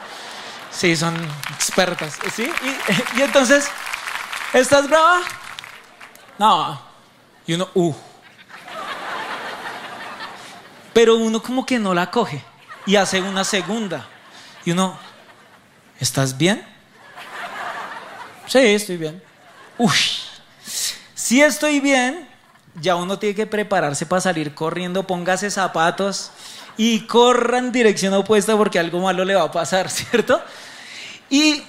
Sí, 0.72 0.96
son 0.96 1.16
expertas. 1.56 2.18
¿Sí? 2.34 2.44
Y, 2.44 3.20
y 3.20 3.22
entonces, 3.24 3.68
¿estás 4.54 4.88
brava? 4.88 5.22
No. 6.40 6.82
Y 7.46 7.54
uno, 7.54 7.70
uh. 7.76 7.94
Pero 10.94 11.18
uno 11.18 11.44
como 11.44 11.66
que 11.66 11.78
no 11.78 11.94
la 11.94 12.10
coge 12.10 12.44
y 12.86 12.96
hace 12.96 13.22
una 13.22 13.44
segunda. 13.44 14.08
Y 14.66 14.72
uno, 14.72 14.98
¿estás 16.00 16.36
bien? 16.38 16.66
Sí, 18.48 18.60
estoy 18.60 18.98
bien. 18.98 19.22
Uy, 19.78 19.96
si 21.14 21.42
estoy 21.42 21.80
bien, 21.80 22.28
ya 22.82 22.96
uno 22.96 23.20
tiene 23.20 23.36
que 23.36 23.46
prepararse 23.46 24.06
para 24.06 24.22
salir 24.22 24.56
corriendo, 24.56 25.06
póngase 25.06 25.52
zapatos 25.52 26.32
y 26.78 27.02
corra 27.02 27.60
en 27.60 27.72
dirección 27.72 28.14
opuesta 28.14 28.58
porque 28.58 28.80
algo 28.80 29.00
malo 29.02 29.24
le 29.26 29.36
va 29.36 29.44
a 29.44 29.52
pasar, 29.52 29.90
¿cierto? 29.92 30.42
Y 31.30 31.64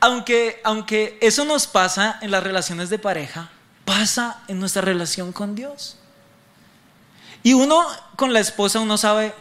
aunque, 0.00 0.60
aunque 0.64 1.18
eso 1.20 1.44
nos 1.44 1.66
pasa 1.66 2.18
en 2.22 2.30
las 2.30 2.42
relaciones 2.42 2.88
de 2.88 2.98
pareja, 2.98 3.50
pasa 3.86 4.42
en 4.48 4.60
nuestra 4.60 4.82
relación 4.82 5.32
con 5.32 5.54
Dios. 5.54 5.96
Y 7.42 7.54
uno 7.54 7.82
con 8.16 8.34
la 8.34 8.40
esposa, 8.40 8.80
uno 8.80 8.98
sabe, 8.98 9.32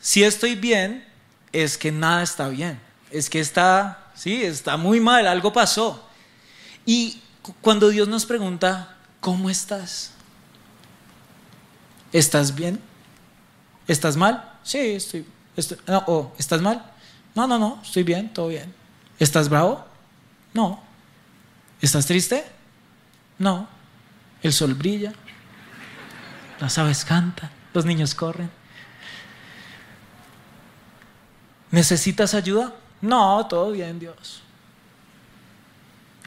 si 0.00 0.22
estoy 0.22 0.54
bien, 0.54 1.06
es 1.52 1.76
que 1.76 1.92
nada 1.92 2.22
está 2.22 2.48
bien. 2.48 2.80
Es 3.10 3.28
que 3.28 3.40
está, 3.40 4.12
sí, 4.14 4.42
está 4.42 4.78
muy 4.78 5.00
mal, 5.00 5.26
algo 5.26 5.52
pasó. 5.52 6.08
Y 6.86 7.20
cuando 7.60 7.88
Dios 7.88 8.08
nos 8.08 8.24
pregunta, 8.24 8.96
¿cómo 9.20 9.50
estás? 9.50 10.12
¿Estás 12.12 12.54
bien? 12.54 12.80
¿Estás 13.88 14.16
mal? 14.16 14.52
Sí, 14.62 14.78
estoy. 14.78 15.26
no, 15.88 16.32
¿Estás 16.38 16.62
mal? 16.62 16.84
No, 17.34 17.48
no, 17.48 17.58
no, 17.58 17.80
estoy 17.82 18.04
bien, 18.04 18.32
todo 18.32 18.48
bien. 18.48 18.72
¿Estás 19.18 19.48
bravo? 19.48 19.84
No. 20.54 20.80
¿Estás 21.80 22.06
triste? 22.06 22.44
No. 23.38 23.79
El 24.42 24.52
sol 24.52 24.74
brilla, 24.74 25.12
las 26.60 26.78
aves 26.78 27.04
cantan, 27.04 27.50
los 27.74 27.84
niños 27.84 28.14
corren. 28.14 28.50
¿Necesitas 31.70 32.34
ayuda? 32.34 32.74
No, 33.00 33.46
todo 33.46 33.70
bien, 33.70 33.98
Dios. 33.98 34.42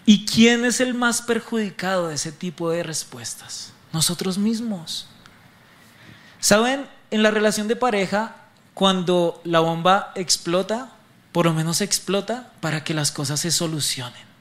¿Y 0.06 0.26
quién 0.26 0.66
es 0.66 0.80
el 0.80 0.94
más 0.94 1.22
perjudicado 1.22 2.10
de 2.10 2.16
ese 2.16 2.32
tipo 2.32 2.70
de 2.72 2.84
respuestas? 2.84 3.72
Nosotros 3.92 4.38
mismos. 4.38 5.08
¿Saben? 6.40 6.88
En 7.12 7.24
la 7.24 7.32
relación 7.32 7.68
de 7.68 7.76
pareja, 7.76 8.36
cuando 8.74 9.42
la 9.44 9.60
bomba 9.60 10.12
explota, 10.16 10.92
por 11.32 11.46
lo 11.46 11.54
menos 11.54 11.80
explota 11.80 12.52
para 12.60 12.84
que 12.84 12.94
las 12.94 13.12
cosas 13.12 13.40
se 13.40 13.52
solucionen. 13.52 14.33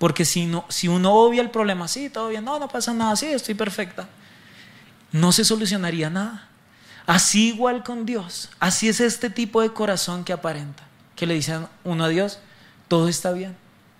Porque 0.00 0.24
si, 0.24 0.46
no, 0.46 0.64
si 0.70 0.88
uno 0.88 1.12
obvia 1.12 1.42
el 1.42 1.50
problema, 1.50 1.86
sí, 1.86 2.08
todo 2.08 2.30
bien, 2.30 2.42
no, 2.42 2.58
no 2.58 2.68
pasa 2.68 2.94
nada, 2.94 3.14
sí, 3.16 3.26
estoy 3.26 3.54
perfecta, 3.54 4.08
no 5.12 5.30
se 5.30 5.44
solucionaría 5.44 6.08
nada. 6.08 6.48
Así 7.06 7.48
igual 7.48 7.84
con 7.84 8.06
Dios. 8.06 8.48
Así 8.60 8.88
es 8.88 9.02
este 9.02 9.28
tipo 9.28 9.60
de 9.60 9.74
corazón 9.74 10.24
que 10.24 10.32
aparenta, 10.32 10.84
que 11.16 11.26
le 11.26 11.34
dicen 11.34 11.66
uno 11.84 12.04
a 12.04 12.08
Dios, 12.08 12.38
todo 12.88 13.08
está 13.08 13.32
bien. 13.32 13.54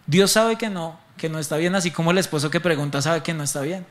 Dios 0.06 0.30
sabe 0.30 0.56
que 0.56 0.70
no, 0.70 0.98
que 1.18 1.28
no 1.28 1.38
está 1.38 1.58
bien, 1.58 1.74
así 1.74 1.90
como 1.90 2.12
el 2.12 2.18
esposo 2.18 2.50
que 2.50 2.60
pregunta 2.60 3.02
sabe 3.02 3.22
que 3.22 3.34
no 3.34 3.44
está 3.44 3.60
bien. 3.60 3.84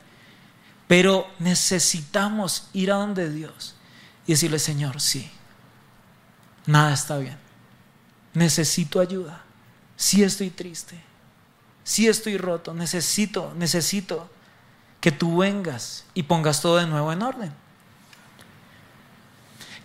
Pero 0.88 1.28
necesitamos 1.38 2.66
ir 2.72 2.90
a 2.90 2.96
donde 2.96 3.30
Dios 3.30 3.76
y 4.26 4.32
decirle, 4.32 4.58
Señor, 4.58 5.00
sí, 5.00 5.30
nada 6.66 6.92
está 6.92 7.18
bien. 7.18 7.38
Necesito 8.34 8.98
ayuda. 8.98 9.44
Sí 9.94 10.24
estoy 10.24 10.50
triste. 10.50 11.09
Sí 11.90 12.06
estoy 12.06 12.38
roto. 12.38 12.72
Necesito, 12.72 13.52
necesito 13.56 14.30
que 15.00 15.10
tú 15.10 15.38
vengas 15.38 16.04
y 16.14 16.22
pongas 16.22 16.62
todo 16.62 16.76
de 16.76 16.86
nuevo 16.86 17.12
en 17.12 17.20
orden. 17.20 17.52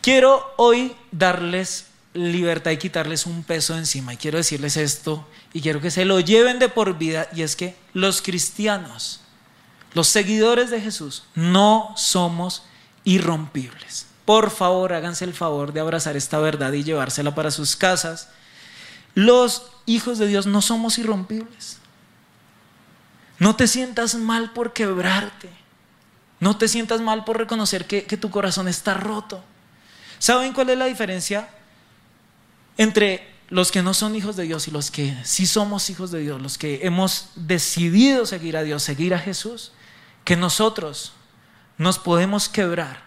Quiero 0.01 0.53
hoy 0.57 0.95
darles 1.11 1.87
libertad 2.13 2.69
y 2.69 2.77
quitarles 2.77 3.25
un 3.25 3.43
peso 3.43 3.75
encima. 3.75 4.13
Y 4.13 4.17
quiero 4.17 4.37
decirles 4.37 4.77
esto 4.77 5.27
y 5.51 5.61
quiero 5.61 5.81
que 5.81 5.89
se 5.89 6.05
lo 6.05 6.19
lleven 6.19 6.59
de 6.59 6.69
por 6.69 6.95
vida. 6.95 7.27
Y 7.33 7.41
es 7.41 7.55
que 7.55 7.75
los 7.93 8.21
cristianos, 8.21 9.21
los 9.95 10.07
seguidores 10.07 10.69
de 10.69 10.81
Jesús, 10.81 11.23
no 11.33 11.91
somos 11.97 12.61
irrompibles. 13.03 14.05
Por 14.25 14.51
favor, 14.51 14.93
háganse 14.93 15.25
el 15.25 15.33
favor 15.33 15.73
de 15.73 15.79
abrazar 15.79 16.15
esta 16.15 16.37
verdad 16.37 16.71
y 16.73 16.83
llevársela 16.83 17.33
para 17.33 17.49
sus 17.49 17.75
casas. 17.75 18.29
Los 19.15 19.63
hijos 19.87 20.19
de 20.19 20.27
Dios 20.27 20.45
no 20.45 20.61
somos 20.61 20.99
irrompibles. 20.99 21.79
No 23.39 23.55
te 23.55 23.67
sientas 23.67 24.15
mal 24.15 24.51
por 24.53 24.73
quebrarte. 24.73 25.49
No 26.39 26.57
te 26.57 26.67
sientas 26.67 27.01
mal 27.01 27.25
por 27.25 27.37
reconocer 27.37 27.85
que, 27.85 28.05
que 28.05 28.17
tu 28.17 28.29
corazón 28.29 28.67
está 28.67 28.93
roto. 28.93 29.43
¿Saben 30.19 30.53
cuál 30.53 30.69
es 30.69 30.77
la 30.77 30.85
diferencia 30.85 31.49
entre 32.77 33.35
los 33.49 33.71
que 33.71 33.81
no 33.81 33.93
son 33.93 34.15
hijos 34.15 34.35
de 34.35 34.43
Dios 34.43 34.67
y 34.67 34.71
los 34.71 34.91
que 34.91 35.17
sí 35.23 35.45
somos 35.45 35.89
hijos 35.89 36.11
de 36.11 36.19
Dios, 36.19 36.41
los 36.41 36.57
que 36.57 36.81
hemos 36.83 37.29
decidido 37.35 38.25
seguir 38.25 38.57
a 38.57 38.63
Dios, 38.63 38.83
seguir 38.83 39.13
a 39.13 39.19
Jesús? 39.19 39.71
Que 40.23 40.35
nosotros 40.35 41.13
nos 41.77 41.99
podemos 41.99 42.49
quebrar, 42.49 43.03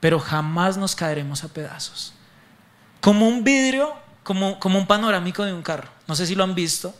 pero 0.00 0.18
jamás 0.18 0.76
nos 0.76 0.94
caeremos 0.94 1.44
a 1.44 1.48
pedazos. 1.48 2.12
Como 3.00 3.28
un 3.28 3.44
vidrio, 3.44 3.94
como, 4.22 4.58
como 4.58 4.78
un 4.78 4.86
panorámico 4.86 5.44
de 5.44 5.52
un 5.52 5.62
carro. 5.62 5.88
No 6.06 6.14
sé 6.14 6.26
si 6.26 6.34
lo 6.34 6.44
han 6.44 6.54
visto. 6.54 6.94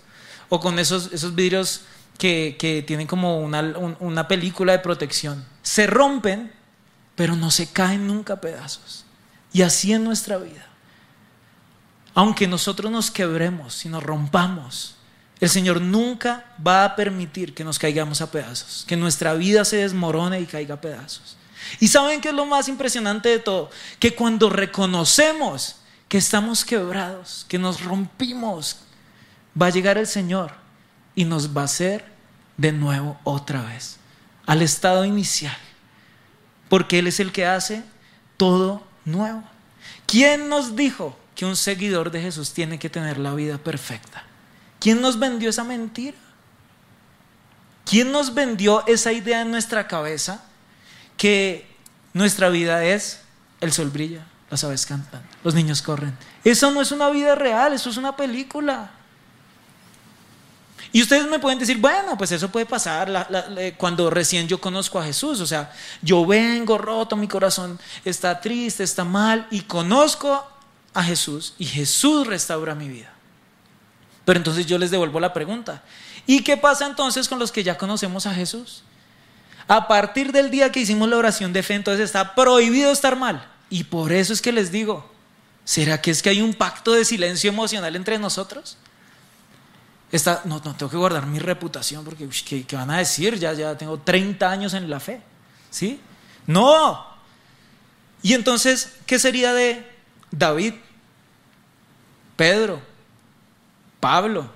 O 0.49 0.61
con 0.61 0.79
esos, 0.79 1.11
esos 1.13 1.35
vidrios 1.35 1.83
que, 2.23 2.55
que 2.57 2.83
tienen 2.83 3.09
como 3.09 3.41
una, 3.41 3.61
una 3.99 4.29
película 4.29 4.71
de 4.71 4.79
protección. 4.79 5.45
Se 5.61 5.88
rompen, 5.88 6.52
pero 7.17 7.35
no 7.35 7.50
se 7.50 7.73
caen 7.73 8.07
nunca 8.07 8.35
a 8.35 8.41
pedazos. 8.41 9.05
Y 9.52 9.62
así 9.62 9.93
en 9.93 10.05
nuestra 10.05 10.37
vida. 10.37 10.64
Aunque 12.14 12.47
nosotros 12.47 12.93
nos 12.93 13.11
quebremos 13.11 13.85
y 13.85 13.88
nos 13.88 14.05
rompamos, 14.05 14.95
el 15.41 15.49
Señor 15.49 15.81
nunca 15.81 16.45
va 16.64 16.85
a 16.85 16.95
permitir 16.95 17.55
que 17.55 17.64
nos 17.64 17.81
caigamos 17.81 18.21
a 18.21 18.31
pedazos, 18.31 18.85
que 18.87 18.97
nuestra 18.97 19.35
vida 19.35 19.64
se 19.64 19.79
desmorone 19.79 20.41
y 20.41 20.47
caiga 20.47 20.76
a 20.76 20.81
pedazos. 20.81 21.37
Y 21.81 21.88
saben 21.88 22.21
qué 22.21 22.29
es 22.29 22.35
lo 22.35 22.47
más 22.47 22.69
impresionante 22.69 23.31
de 23.31 23.41
todo, 23.41 23.69
que 23.99 24.14
cuando 24.14 24.49
reconocemos 24.49 25.75
que 26.07 26.19
estamos 26.19 26.64
quebrados, 26.64 27.47
que 27.49 27.59
nos 27.59 27.83
rompimos, 27.83 28.76
va 29.61 29.67
a 29.67 29.71
llegar 29.71 29.99
el 29.99 30.07
Señor 30.07 30.52
y 31.17 31.25
nos 31.25 31.57
va 31.57 31.62
a 31.62 31.64
hacer 31.64 32.12
de 32.57 32.73
nuevo 32.73 33.19
otra 33.25 33.63
vez 33.63 33.99
al 34.47 34.63
estado 34.63 35.05
inicial, 35.05 35.57
porque 36.69 36.99
Él 36.99 37.07
es 37.07 37.21
el 37.21 37.33
que 37.33 37.47
hace 37.47 37.83
todo 38.37 38.83
nuevo. 39.05 39.43
¿Quién 40.07 40.49
nos 40.49 40.77
dijo 40.77 41.17
que 41.35 41.47
un 41.47 41.57
seguidor 41.57 42.11
de 42.11 42.21
Jesús 42.21 42.53
tiene 42.53 42.79
que 42.79 42.91
tener 42.91 43.19
la 43.19 43.35
vida 43.35 43.59
perfecta? 43.59 44.25
¿Quién 44.81 45.01
nos 45.01 45.19
vendió 45.19 45.51
esa 45.51 45.65
mentira? 45.65 46.17
¿Quién 47.85 48.13
nos 48.13 48.35
vendió 48.35 48.87
esa 48.87 49.13
idea 49.13 49.43
en 49.43 49.51
nuestra 49.51 49.87
cabeza 49.87 50.43
que 51.17 51.67
nuestra 52.13 52.49
vida 52.49 52.85
es 52.85 53.21
el 53.61 53.73
sol 53.73 53.91
brilla, 53.91 54.27
las 54.51 54.65
aves 54.65 54.87
cantan, 54.87 55.23
los 55.45 55.55
niños 55.55 55.83
corren? 55.83 56.17
Eso 56.45 56.71
no 56.71 56.81
es 56.81 56.93
una 56.93 57.11
vida 57.11 57.35
real, 57.35 57.73
eso 57.73 57.91
es 57.91 57.97
una 57.97 58.17
película. 58.17 58.91
Y 60.93 61.01
ustedes 61.01 61.27
me 61.27 61.39
pueden 61.39 61.59
decir, 61.59 61.79
bueno, 61.79 62.19
pues 62.19 62.33
eso 62.33 62.51
puede 62.51 62.67
pasar 62.67 63.29
cuando 63.79 64.11
recién 64.11 64.47
yo 64.47 64.61
conozco 64.61 65.01
a 65.01 65.05
Jesús. 65.05 65.41
O 65.41 65.47
sea, 65.47 65.73
yo 66.03 66.27
vengo 66.27 66.77
roto, 66.77 67.17
mi 67.17 67.27
corazón 67.27 67.81
está 68.05 68.41
triste, 68.41 68.85
está 68.85 69.03
mal, 69.03 69.47
y 69.51 69.63
conozco 69.63 70.47
a 70.95 71.03
Jesús 71.03 71.55
y 71.59 71.65
Jesús 71.65 72.27
restaura 72.27 72.75
mi 72.75 72.89
vida. 72.89 73.11
Pero 74.25 74.37
entonces 74.37 74.67
yo 74.67 74.79
les 74.79 74.91
devuelvo 74.91 75.19
la 75.19 75.33
pregunta. 75.33 75.83
¿Y 76.27 76.45
qué 76.45 76.57
pasa 76.57 76.87
entonces 76.87 77.27
con 77.29 77.39
los 77.39 77.51
que 77.51 77.65
ya 77.65 77.79
conocemos 77.79 78.27
a 78.27 78.35
Jesús? 78.35 78.83
A 79.69 79.89
partir 79.89 80.31
del 80.31 80.51
día 80.51 80.71
que 80.71 80.81
hicimos 80.81 81.09
la 81.09 81.17
oración 81.17 81.53
de 81.53 81.63
fe, 81.63 81.75
entonces 81.75 82.05
está 82.05 82.35
prohibido 82.35 82.93
estar 82.93 83.17
mal. 83.17 83.49
Y 83.71 83.85
por 83.85 84.13
eso 84.13 84.33
es 84.33 84.43
que 84.43 84.53
les 84.53 84.71
digo, 84.71 85.11
¿será 85.65 86.03
que 86.03 86.11
es 86.11 86.23
que 86.23 86.29
hay 86.29 86.43
un 86.43 86.53
pacto 86.53 86.93
de 86.93 87.05
silencio 87.05 87.49
emocional 87.49 87.97
entre 87.97 88.19
nosotros? 88.19 88.77
No, 90.45 90.61
no, 90.62 90.75
tengo 90.76 90.90
que 90.90 90.97
guardar 90.97 91.26
mi 91.26 91.38
reputación 91.38 92.04
porque, 92.04 92.28
¿qué, 92.28 92.76
van 92.76 92.90
a 92.90 92.99
decir? 92.99 93.38
Ya, 93.38 93.54
ya 93.54 93.76
tengo 93.78 93.99
30 93.99 94.50
años 94.50 94.75
en 94.75 94.90
la 94.90 95.00
fe. 95.00 95.23
¿Sí? 95.71 96.00
No. 96.47 97.07
Y 98.23 98.35
entonces, 98.35 98.95
¿qué 99.07 99.19
sería 99.19 99.54
de 99.54 99.90
David, 100.31 100.75
Pedro, 102.37 102.83
Pablo? 104.00 104.50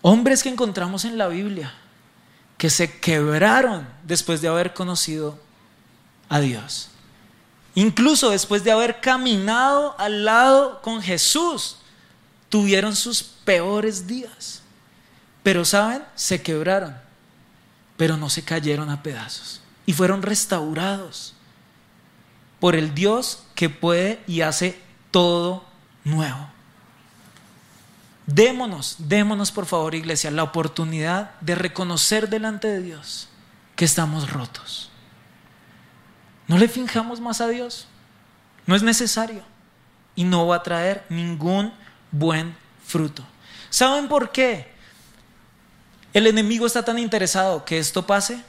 Hombres 0.00 0.42
que 0.42 0.48
encontramos 0.48 1.04
en 1.04 1.16
la 1.16 1.28
Biblia, 1.28 1.72
que 2.58 2.70
se 2.70 2.98
quebraron 2.98 3.88
después 4.02 4.40
de 4.40 4.48
haber 4.48 4.74
conocido 4.74 5.38
a 6.28 6.40
Dios. 6.40 6.88
Incluso 7.76 8.30
después 8.30 8.64
de 8.64 8.72
haber 8.72 9.00
caminado 9.00 9.94
al 9.98 10.24
lado 10.24 10.82
con 10.82 11.00
Jesús 11.00 11.76
tuvieron 12.52 12.94
sus 12.94 13.22
peores 13.22 14.06
días. 14.06 14.60
Pero 15.42 15.64
saben, 15.64 16.04
se 16.14 16.42
quebraron, 16.42 16.94
pero 17.96 18.18
no 18.18 18.28
se 18.28 18.44
cayeron 18.44 18.90
a 18.90 19.02
pedazos 19.02 19.62
y 19.86 19.94
fueron 19.94 20.20
restaurados 20.20 21.34
por 22.60 22.76
el 22.76 22.94
Dios 22.94 23.44
que 23.54 23.70
puede 23.70 24.22
y 24.26 24.42
hace 24.42 24.78
todo 25.10 25.64
nuevo. 26.04 26.46
Démonos, 28.26 28.96
démonos 28.98 29.50
por 29.50 29.64
favor, 29.64 29.94
iglesia, 29.94 30.30
la 30.30 30.42
oportunidad 30.42 31.40
de 31.40 31.54
reconocer 31.54 32.28
delante 32.28 32.68
de 32.68 32.82
Dios 32.82 33.30
que 33.76 33.86
estamos 33.86 34.30
rotos. 34.30 34.90
No 36.48 36.58
le 36.58 36.68
finjamos 36.68 37.18
más 37.18 37.40
a 37.40 37.48
Dios. 37.48 37.88
No 38.66 38.76
es 38.76 38.82
necesario. 38.82 39.42
Y 40.14 40.24
no 40.24 40.46
va 40.46 40.56
a 40.56 40.62
traer 40.62 41.06
ningún 41.08 41.72
buen 42.12 42.54
fruto. 42.86 43.24
¿Saben 43.70 44.06
por 44.06 44.30
qué? 44.30 44.70
El 46.12 46.26
enemigo 46.26 46.66
está 46.66 46.84
tan 46.84 46.98
interesado 46.98 47.64
que 47.64 47.78
esto 47.78 48.06
pase 48.06 48.42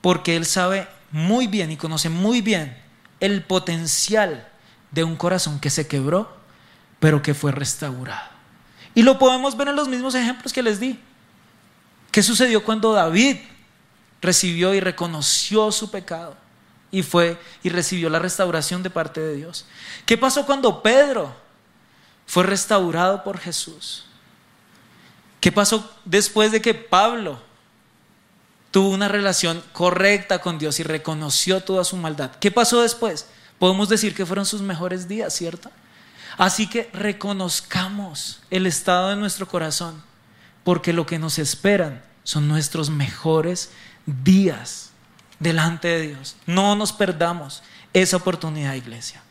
porque 0.00 0.36
él 0.36 0.44
sabe 0.44 0.88
muy 1.10 1.46
bien 1.46 1.70
y 1.70 1.76
conoce 1.76 2.08
muy 2.08 2.42
bien 2.42 2.76
el 3.20 3.42
potencial 3.42 4.46
de 4.90 5.04
un 5.04 5.16
corazón 5.16 5.60
que 5.60 5.70
se 5.70 5.86
quebró, 5.86 6.36
pero 7.00 7.22
que 7.22 7.34
fue 7.34 7.52
restaurado. 7.52 8.28
Y 8.94 9.02
lo 9.02 9.18
podemos 9.18 9.56
ver 9.56 9.68
en 9.68 9.76
los 9.76 9.88
mismos 9.88 10.14
ejemplos 10.14 10.52
que 10.52 10.62
les 10.62 10.80
di. 10.80 10.98
¿Qué 12.10 12.22
sucedió 12.22 12.64
cuando 12.64 12.92
David 12.92 13.36
recibió 14.20 14.74
y 14.74 14.80
reconoció 14.80 15.70
su 15.70 15.90
pecado 15.90 16.36
y 16.90 17.02
fue 17.02 17.38
y 17.62 17.68
recibió 17.68 18.10
la 18.10 18.18
restauración 18.18 18.82
de 18.82 18.90
parte 18.90 19.20
de 19.20 19.36
Dios? 19.36 19.66
¿Qué 20.04 20.16
pasó 20.16 20.46
cuando 20.46 20.82
Pedro 20.82 21.34
fue 22.28 22.44
restaurado 22.44 23.24
por 23.24 23.38
Jesús. 23.38 24.04
¿Qué 25.40 25.50
pasó 25.50 25.90
después 26.04 26.52
de 26.52 26.60
que 26.60 26.74
Pablo 26.74 27.40
tuvo 28.70 28.90
una 28.90 29.08
relación 29.08 29.64
correcta 29.72 30.38
con 30.40 30.58
Dios 30.58 30.78
y 30.78 30.82
reconoció 30.82 31.62
toda 31.62 31.84
su 31.84 31.96
maldad? 31.96 32.32
¿Qué 32.38 32.50
pasó 32.50 32.82
después? 32.82 33.26
Podemos 33.58 33.88
decir 33.88 34.14
que 34.14 34.26
fueron 34.26 34.44
sus 34.44 34.60
mejores 34.60 35.08
días, 35.08 35.32
¿cierto? 35.32 35.70
Así 36.36 36.68
que 36.68 36.90
reconozcamos 36.92 38.42
el 38.50 38.66
estado 38.66 39.08
de 39.08 39.16
nuestro 39.16 39.48
corazón, 39.48 40.02
porque 40.64 40.92
lo 40.92 41.06
que 41.06 41.18
nos 41.18 41.38
esperan 41.38 42.04
son 42.24 42.46
nuestros 42.46 42.90
mejores 42.90 43.70
días 44.04 44.90
delante 45.38 45.88
de 45.88 46.08
Dios. 46.08 46.36
No 46.44 46.76
nos 46.76 46.92
perdamos 46.92 47.62
esa 47.94 48.18
oportunidad, 48.18 48.74
iglesia. 48.74 49.22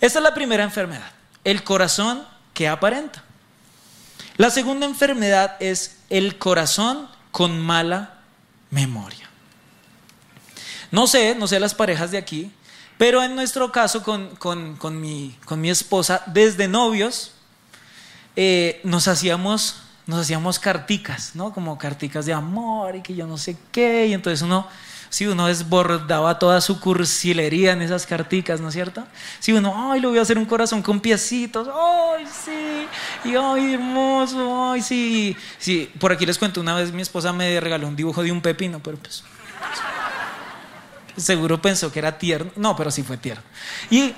Esta 0.00 0.20
es 0.20 0.22
la 0.22 0.34
primera 0.34 0.62
enfermedad 0.62 1.13
el 1.44 1.62
corazón 1.62 2.24
que 2.52 2.68
aparenta. 2.68 3.22
La 4.36 4.50
segunda 4.50 4.86
enfermedad 4.86 5.56
es 5.60 5.98
el 6.10 6.38
corazón 6.38 7.08
con 7.30 7.60
mala 7.60 8.20
memoria. 8.70 9.28
No 10.90 11.06
sé, 11.06 11.34
no 11.34 11.46
sé 11.46 11.60
las 11.60 11.74
parejas 11.74 12.10
de 12.10 12.18
aquí, 12.18 12.50
pero 12.98 13.22
en 13.22 13.34
nuestro 13.34 13.70
caso 13.72 14.02
con, 14.02 14.38
mi, 15.00 15.36
con 15.44 15.60
mi, 15.60 15.70
esposa, 15.70 16.22
desde 16.26 16.68
novios, 16.68 17.32
eh, 18.36 18.80
nos 18.84 19.08
hacíamos 19.08 19.76
nos 20.06 20.20
hacíamos 20.20 20.58
carticas, 20.58 21.30
¿no? 21.34 21.52
Como 21.52 21.78
carticas 21.78 22.26
de 22.26 22.32
amor 22.32 22.96
y 22.96 23.02
que 23.02 23.14
yo 23.14 23.26
no 23.26 23.38
sé 23.38 23.56
qué, 23.72 24.06
y 24.06 24.12
entonces 24.12 24.42
uno 24.42 24.68
si 25.14 25.28
uno 25.28 25.46
desbordaba 25.46 26.40
toda 26.40 26.60
su 26.60 26.80
cursilería 26.80 27.70
en 27.70 27.82
esas 27.82 28.04
carticas, 28.04 28.60
¿no 28.60 28.66
es 28.66 28.74
cierto? 28.74 29.06
Si 29.38 29.52
uno, 29.52 29.92
ay, 29.92 30.00
le 30.00 30.08
voy 30.08 30.18
a 30.18 30.22
hacer 30.22 30.36
un 30.36 30.44
corazón 30.44 30.82
con 30.82 30.98
piecitos, 30.98 31.68
ay, 31.72 32.26
sí, 32.26 32.88
y 33.28 33.36
ay, 33.36 33.74
hermoso, 33.74 34.72
ay, 34.72 34.82
sí. 34.82 35.36
sí. 35.60 35.88
Por 36.00 36.10
aquí 36.10 36.26
les 36.26 36.36
cuento, 36.36 36.60
una 36.60 36.74
vez 36.74 36.90
mi 36.90 37.00
esposa 37.00 37.32
me 37.32 37.60
regaló 37.60 37.86
un 37.86 37.94
dibujo 37.94 38.24
de 38.24 38.32
un 38.32 38.42
pepino, 38.42 38.80
pero 38.80 38.96
pues 38.96 39.22
seguro 41.16 41.62
pensó 41.62 41.92
que 41.92 42.00
era 42.00 42.18
tierno, 42.18 42.50
no, 42.56 42.74
pero 42.74 42.90
sí 42.90 43.04
fue 43.04 43.16
tierno. 43.16 43.44
Y, 43.90 44.12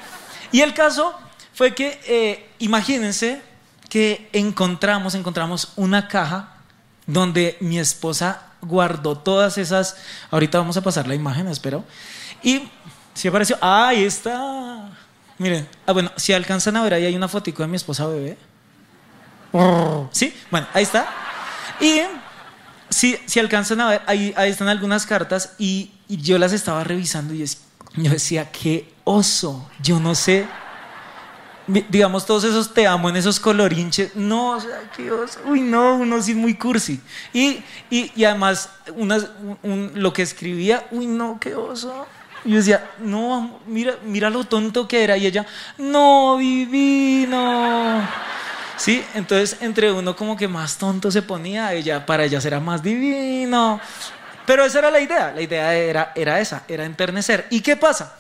y 0.50 0.62
el 0.62 0.72
caso 0.72 1.14
fue 1.52 1.74
que, 1.74 2.00
eh, 2.06 2.48
imagínense 2.59 3.42
que 3.90 4.30
encontramos, 4.32 5.14
encontramos 5.14 5.74
una 5.76 6.09
caja 6.09 6.54
donde 7.06 7.59
mi 7.61 7.78
esposa 7.78 8.45
guardó 8.66 9.16
todas 9.16 9.59
esas. 9.59 9.96
Ahorita 10.31 10.59
vamos 10.59 10.76
a 10.76 10.83
pasar 10.83 11.07
la 11.07 11.14
imagen, 11.14 11.48
espero. 11.48 11.85
Y 12.42 12.68
si 13.14 13.29
apareció. 13.29 13.57
Ah, 13.61 13.88
ahí 13.88 14.05
está. 14.05 14.90
Miren, 15.38 15.68
ah, 15.87 15.92
bueno, 15.92 16.11
si 16.16 16.33
alcanzan 16.33 16.76
a 16.76 16.83
ver, 16.83 16.94
ahí 16.94 17.05
hay 17.05 17.16
una 17.16 17.29
fotico 17.29 17.62
de 17.62 17.68
mi 17.68 17.76
esposa 17.76 18.07
bebé. 18.07 18.37
¿Sí? 20.11 20.35
Bueno, 20.50 20.66
ahí 20.74 20.83
está. 20.83 21.07
Y 21.81 22.00
si, 22.90 23.16
si 23.26 23.40
alcanzan 23.40 23.81
a 23.81 23.88
ver, 23.88 24.02
ahí, 24.07 24.33
ahí 24.37 24.50
están 24.50 24.68
algunas 24.68 25.07
cartas 25.07 25.52
y, 25.59 25.92
y 26.09 26.18
yo 26.18 26.38
las 26.38 26.52
estaba 26.52 26.85
revisando 26.85 27.35
y 27.35 27.44
yo 27.96 28.11
decía, 28.11 28.50
qué 28.50 28.92
oso, 29.05 29.68
yo 29.81 30.00
no 30.00 30.14
sé 30.14 30.46
digamos, 31.66 32.24
todos 32.26 32.44
esos 32.44 32.72
te 32.72 32.87
amo 32.87 33.09
en 33.09 33.16
esos 33.16 33.40
colorinches. 33.40 34.14
No, 34.14 34.52
o 34.52 34.61
sea, 34.61 34.90
que 34.96 35.11
uy, 35.46 35.61
no, 35.61 35.96
uno 35.96 36.22
sí 36.22 36.35
muy 36.35 36.55
cursi. 36.55 37.00
Y, 37.33 37.62
y, 37.90 38.12
y 38.14 38.24
además, 38.24 38.70
lo 39.94 40.12
que 40.12 40.22
escribía, 40.22 40.87
uy, 40.90 41.07
no, 41.07 41.38
qué 41.40 41.55
oso. 41.55 42.07
Y 42.44 42.50
yo 42.50 42.57
decía, 42.59 42.90
no, 43.00 43.61
mira, 43.66 43.96
mira 44.05 44.31
lo 44.31 44.44
tonto 44.44 44.87
que 44.87 45.02
era. 45.02 45.16
Y 45.16 45.26
ella, 45.26 45.44
no, 45.79 46.37
divino. 46.38 48.09
Sí, 48.76 49.02
entonces 49.14 49.57
entre 49.62 49.90
uno 49.90 50.14
como 50.14 50.37
que 50.37 50.46
más 50.46 50.76
tonto 50.76 51.11
se 51.11 51.22
ponía, 51.22 51.72
ella, 51.72 52.05
para 52.05 52.24
ella 52.24 52.40
será 52.40 52.61
más 52.61 52.83
divino. 52.83 53.81
Pero 54.44 54.64
esa 54.64 54.79
era 54.79 54.90
la 54.90 55.00
idea, 55.00 55.33
la 55.35 55.40
idea 55.40 55.74
era, 55.74 56.12
era 56.14 56.40
esa, 56.40 56.62
era 56.68 56.85
enternecer. 56.85 57.46
¿Y 57.50 57.62
qué 57.62 57.74
pasa? 57.74 58.14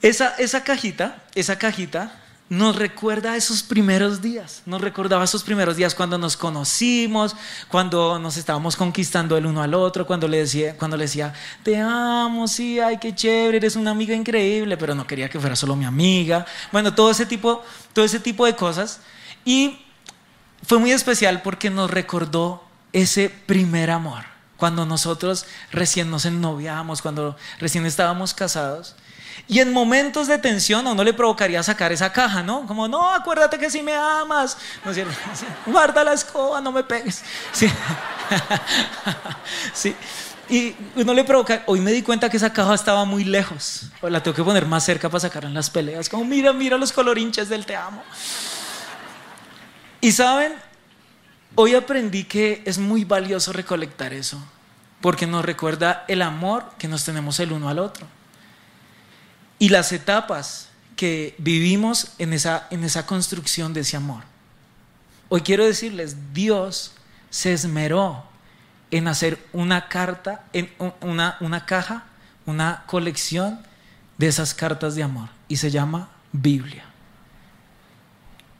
Esa, 0.00 0.34
esa 0.38 0.64
cajita, 0.64 1.18
esa 1.34 1.58
cajita 1.58 2.21
nos 2.52 2.76
recuerda 2.76 3.34
esos 3.34 3.62
primeros 3.62 4.20
días, 4.20 4.60
nos 4.66 4.82
recordaba 4.82 5.24
esos 5.24 5.42
primeros 5.42 5.74
días 5.74 5.94
cuando 5.94 6.18
nos 6.18 6.36
conocimos, 6.36 7.34
cuando 7.68 8.18
nos 8.18 8.36
estábamos 8.36 8.76
conquistando 8.76 9.38
el 9.38 9.46
uno 9.46 9.62
al 9.62 9.72
otro, 9.72 10.06
cuando 10.06 10.28
le 10.28 10.36
decía, 10.36 10.76
cuando 10.76 10.98
le 10.98 11.04
decía, 11.04 11.32
te 11.62 11.78
amo, 11.78 12.46
sí, 12.46 12.78
ay, 12.78 12.98
qué 12.98 13.14
chévere, 13.14 13.56
eres 13.56 13.74
una 13.74 13.92
amiga 13.92 14.14
increíble, 14.14 14.76
pero 14.76 14.94
no 14.94 15.06
quería 15.06 15.30
que 15.30 15.40
fuera 15.40 15.56
solo 15.56 15.76
mi 15.76 15.86
amiga. 15.86 16.44
Bueno, 16.70 16.94
todo 16.94 17.10
ese 17.10 17.24
tipo, 17.24 17.64
todo 17.94 18.04
ese 18.04 18.20
tipo 18.20 18.44
de 18.44 18.54
cosas. 18.54 19.00
Y 19.46 19.78
fue 20.62 20.78
muy 20.78 20.92
especial 20.92 21.40
porque 21.40 21.70
nos 21.70 21.90
recordó 21.90 22.62
ese 22.92 23.30
primer 23.30 23.90
amor, 23.90 24.26
cuando 24.58 24.84
nosotros 24.84 25.46
recién 25.70 26.10
nos 26.10 26.26
ennoviábamos, 26.26 27.00
cuando 27.00 27.34
recién 27.60 27.86
estábamos 27.86 28.34
casados. 28.34 28.94
Y 29.48 29.60
en 29.60 29.72
momentos 29.72 30.28
de 30.28 30.38
tensión 30.38 30.86
a 30.86 30.92
uno 30.92 31.04
le 31.04 31.12
provocaría 31.12 31.62
sacar 31.62 31.92
esa 31.92 32.12
caja, 32.12 32.42
¿no? 32.42 32.66
Como, 32.66 32.88
no, 32.88 33.10
acuérdate 33.10 33.58
que 33.58 33.70
si 33.70 33.82
me 33.82 33.94
amas. 33.94 34.56
Guarda 35.66 36.04
la 36.04 36.12
escoba, 36.12 36.60
no 36.60 36.72
me 36.72 36.84
pegues. 36.84 37.22
Sí. 37.52 37.68
sí. 39.74 39.96
Y 40.48 40.74
uno 40.96 41.14
le 41.14 41.24
provoca, 41.24 41.62
hoy 41.66 41.80
me 41.80 41.92
di 41.92 42.02
cuenta 42.02 42.28
que 42.28 42.36
esa 42.36 42.52
caja 42.52 42.74
estaba 42.74 43.04
muy 43.04 43.24
lejos. 43.24 43.86
O 44.00 44.08
la 44.08 44.22
tengo 44.22 44.34
que 44.34 44.42
poner 44.42 44.66
más 44.66 44.84
cerca 44.84 45.08
para 45.08 45.20
sacar 45.20 45.44
en 45.44 45.54
las 45.54 45.70
peleas. 45.70 46.08
Como, 46.08 46.24
mira, 46.24 46.52
mira 46.52 46.76
los 46.76 46.92
colorinches 46.92 47.48
del 47.48 47.64
te 47.64 47.76
amo. 47.76 48.02
Y 50.00 50.12
saben, 50.12 50.52
hoy 51.54 51.74
aprendí 51.74 52.24
que 52.24 52.62
es 52.66 52.78
muy 52.78 53.04
valioso 53.04 53.52
recolectar 53.52 54.12
eso. 54.12 54.42
Porque 55.00 55.26
nos 55.26 55.44
recuerda 55.44 56.04
el 56.08 56.22
amor 56.22 56.64
que 56.78 56.88
nos 56.88 57.04
tenemos 57.04 57.40
el 57.40 57.52
uno 57.52 57.68
al 57.68 57.78
otro. 57.78 58.06
Y 59.62 59.68
las 59.68 59.92
etapas 59.92 60.70
que 60.96 61.36
vivimos 61.38 62.14
en 62.18 62.32
esa, 62.32 62.66
en 62.72 62.82
esa 62.82 63.06
construcción 63.06 63.72
de 63.72 63.82
ese 63.82 63.96
amor. 63.96 64.24
Hoy 65.28 65.42
quiero 65.42 65.64
decirles, 65.64 66.16
Dios 66.32 66.94
se 67.30 67.52
esmeró 67.52 68.24
en 68.90 69.06
hacer 69.06 69.38
una 69.52 69.86
carta, 69.88 70.46
en 70.52 70.68
una, 71.00 71.36
una 71.38 71.64
caja, 71.64 72.06
una 72.44 72.82
colección 72.86 73.64
de 74.18 74.26
esas 74.26 74.52
cartas 74.52 74.96
de 74.96 75.04
amor. 75.04 75.28
Y 75.46 75.58
se 75.58 75.70
llama 75.70 76.08
Biblia. 76.32 76.84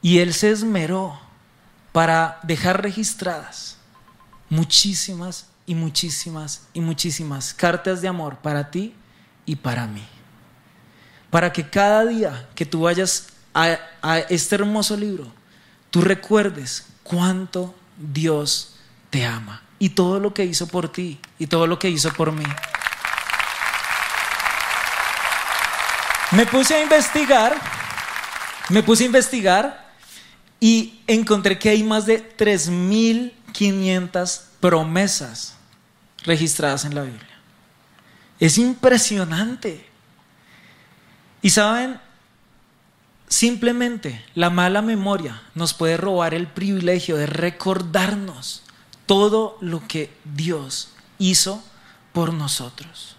Y 0.01 0.19
Él 0.19 0.33
se 0.33 0.51
esmeró 0.51 1.19
para 1.91 2.39
dejar 2.43 2.81
registradas 2.81 3.75
muchísimas 4.49 5.47
y 5.65 5.75
muchísimas 5.75 6.61
y 6.71 6.79
muchísimas 6.79 7.53
cartas 7.53 8.01
de 8.01 8.07
amor 8.07 8.37
para 8.37 8.71
ti 8.71 8.95
y 9.45 9.57
para 9.57 9.85
mí. 9.85 10.07
Para 11.33 11.51
que 11.51 11.67
cada 11.67 12.05
día 12.05 12.47
que 12.53 12.63
tú 12.63 12.81
vayas 12.81 13.29
a, 13.55 13.79
este 14.29 14.53
hermoso 14.53 14.95
libro, 14.95 15.25
tú 15.89 16.01
recuerdes 16.01 16.85
cuánto 17.01 17.73
Dios 17.97 18.75
te 19.09 19.25
ama 19.25 19.63
y 19.79 19.89
todo 19.89 20.19
lo 20.19 20.31
que 20.31 20.45
hizo 20.45 20.67
por 20.67 20.91
ti 20.91 21.19
y 21.39 21.47
todo 21.47 21.65
lo 21.65 21.79
que 21.79 21.89
hizo 21.89 22.13
por 22.13 22.31
mí. 22.31 22.45
Me 26.33 26.45
puse 26.45 26.75
a 26.75 26.83
investigar, 26.83 27.59
me 28.69 28.83
puse 28.83 29.01
a 29.01 29.07
investigar 29.07 29.91
y 30.59 31.01
encontré 31.07 31.57
que 31.57 31.69
hay 31.69 31.81
más 31.81 32.05
de 32.05 32.37
3.500 32.37 34.41
promesas 34.59 35.55
registradas 36.25 36.85
en 36.85 36.93
la 36.93 37.01
Biblia. 37.01 37.39
Es 38.39 38.59
impresionante. 38.59 39.92
Y 41.43 41.49
saben, 41.49 41.99
simplemente 43.27 44.25
la 44.33 44.49
mala 44.49 44.81
memoria 44.81 45.43
nos 45.53 45.73
puede 45.73 45.97
robar 45.97 46.33
el 46.33 46.47
privilegio 46.47 47.17
de 47.17 47.25
recordarnos 47.25 48.63
todo 49.05 49.57
lo 49.59 49.85
que 49.85 50.11
Dios 50.23 50.93
hizo 51.19 51.61
por 52.13 52.33
nosotros. 52.33 53.17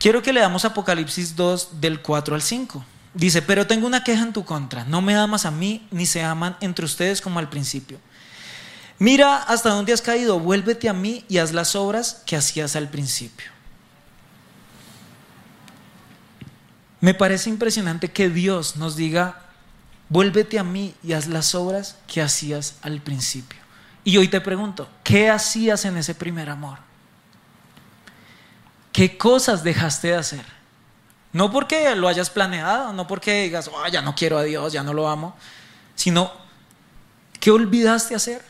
Quiero 0.00 0.22
que 0.22 0.32
leamos 0.32 0.64
Apocalipsis 0.64 1.36
2 1.36 1.80
del 1.80 2.02
4 2.02 2.34
al 2.34 2.42
5. 2.42 2.84
Dice, 3.14 3.42
pero 3.42 3.66
tengo 3.66 3.86
una 3.86 4.02
queja 4.02 4.24
en 4.24 4.32
tu 4.32 4.44
contra. 4.44 4.84
No 4.84 5.00
me 5.02 5.14
amas 5.14 5.46
a 5.46 5.52
mí, 5.52 5.86
ni 5.92 6.04
se 6.04 6.22
aman 6.22 6.56
entre 6.60 6.84
ustedes 6.84 7.20
como 7.20 7.38
al 7.38 7.48
principio. 7.48 7.98
Mira 8.98 9.36
hasta 9.36 9.70
dónde 9.70 9.92
has 9.92 10.02
caído, 10.02 10.40
vuélvete 10.40 10.88
a 10.88 10.92
mí 10.92 11.24
y 11.28 11.38
haz 11.38 11.52
las 11.52 11.76
obras 11.76 12.22
que 12.26 12.34
hacías 12.34 12.74
al 12.74 12.88
principio. 12.88 13.55
Me 17.06 17.14
parece 17.14 17.48
impresionante 17.50 18.10
que 18.10 18.28
Dios 18.28 18.74
nos 18.74 18.96
diga, 18.96 19.38
vuélvete 20.08 20.58
a 20.58 20.64
mí 20.64 20.92
y 21.04 21.12
haz 21.12 21.28
las 21.28 21.54
obras 21.54 21.94
que 22.08 22.20
hacías 22.20 22.78
al 22.82 23.00
principio. 23.00 23.60
Y 24.02 24.16
hoy 24.16 24.26
te 24.26 24.40
pregunto, 24.40 24.88
¿qué 25.04 25.30
hacías 25.30 25.84
en 25.84 25.98
ese 25.98 26.16
primer 26.16 26.50
amor? 26.50 26.78
¿Qué 28.90 29.16
cosas 29.16 29.62
dejaste 29.62 30.08
de 30.08 30.14
hacer? 30.16 30.44
No 31.32 31.52
porque 31.52 31.94
lo 31.94 32.08
hayas 32.08 32.28
planeado, 32.28 32.92
no 32.92 33.06
porque 33.06 33.44
digas, 33.44 33.70
oh, 33.72 33.86
ya 33.86 34.02
no 34.02 34.16
quiero 34.16 34.36
a 34.36 34.42
Dios, 34.42 34.72
ya 34.72 34.82
no 34.82 34.92
lo 34.92 35.08
amo, 35.08 35.36
sino, 35.94 36.32
¿qué 37.38 37.52
olvidaste 37.52 38.16
hacer? 38.16 38.42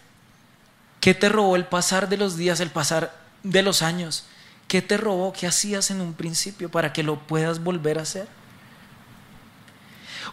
¿Qué 1.00 1.12
te 1.12 1.28
robó 1.28 1.56
el 1.56 1.66
pasar 1.66 2.08
de 2.08 2.16
los 2.16 2.38
días, 2.38 2.60
el 2.60 2.70
pasar 2.70 3.14
de 3.42 3.62
los 3.62 3.82
años? 3.82 4.24
¿Qué 4.66 4.80
te 4.80 4.96
robó? 4.96 5.34
¿Qué 5.34 5.46
hacías 5.46 5.90
en 5.90 6.00
un 6.00 6.14
principio 6.14 6.70
para 6.70 6.94
que 6.94 7.02
lo 7.02 7.18
puedas 7.18 7.62
volver 7.62 7.98
a 7.98 8.02
hacer? 8.04 8.45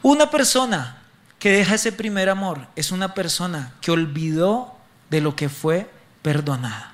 Una 0.02 0.30
persona 0.30 1.02
que 1.40 1.52
deja 1.52 1.76
ese 1.76 1.92
primer 1.92 2.30
amor 2.30 2.68
es 2.76 2.92
una 2.92 3.14
persona 3.14 3.74
que 3.82 3.92
olvidó 3.92 4.76
de 5.10 5.22
lo 5.22 5.36
que 5.36 5.50
fue 5.50 5.90
perdonada. 6.22 6.94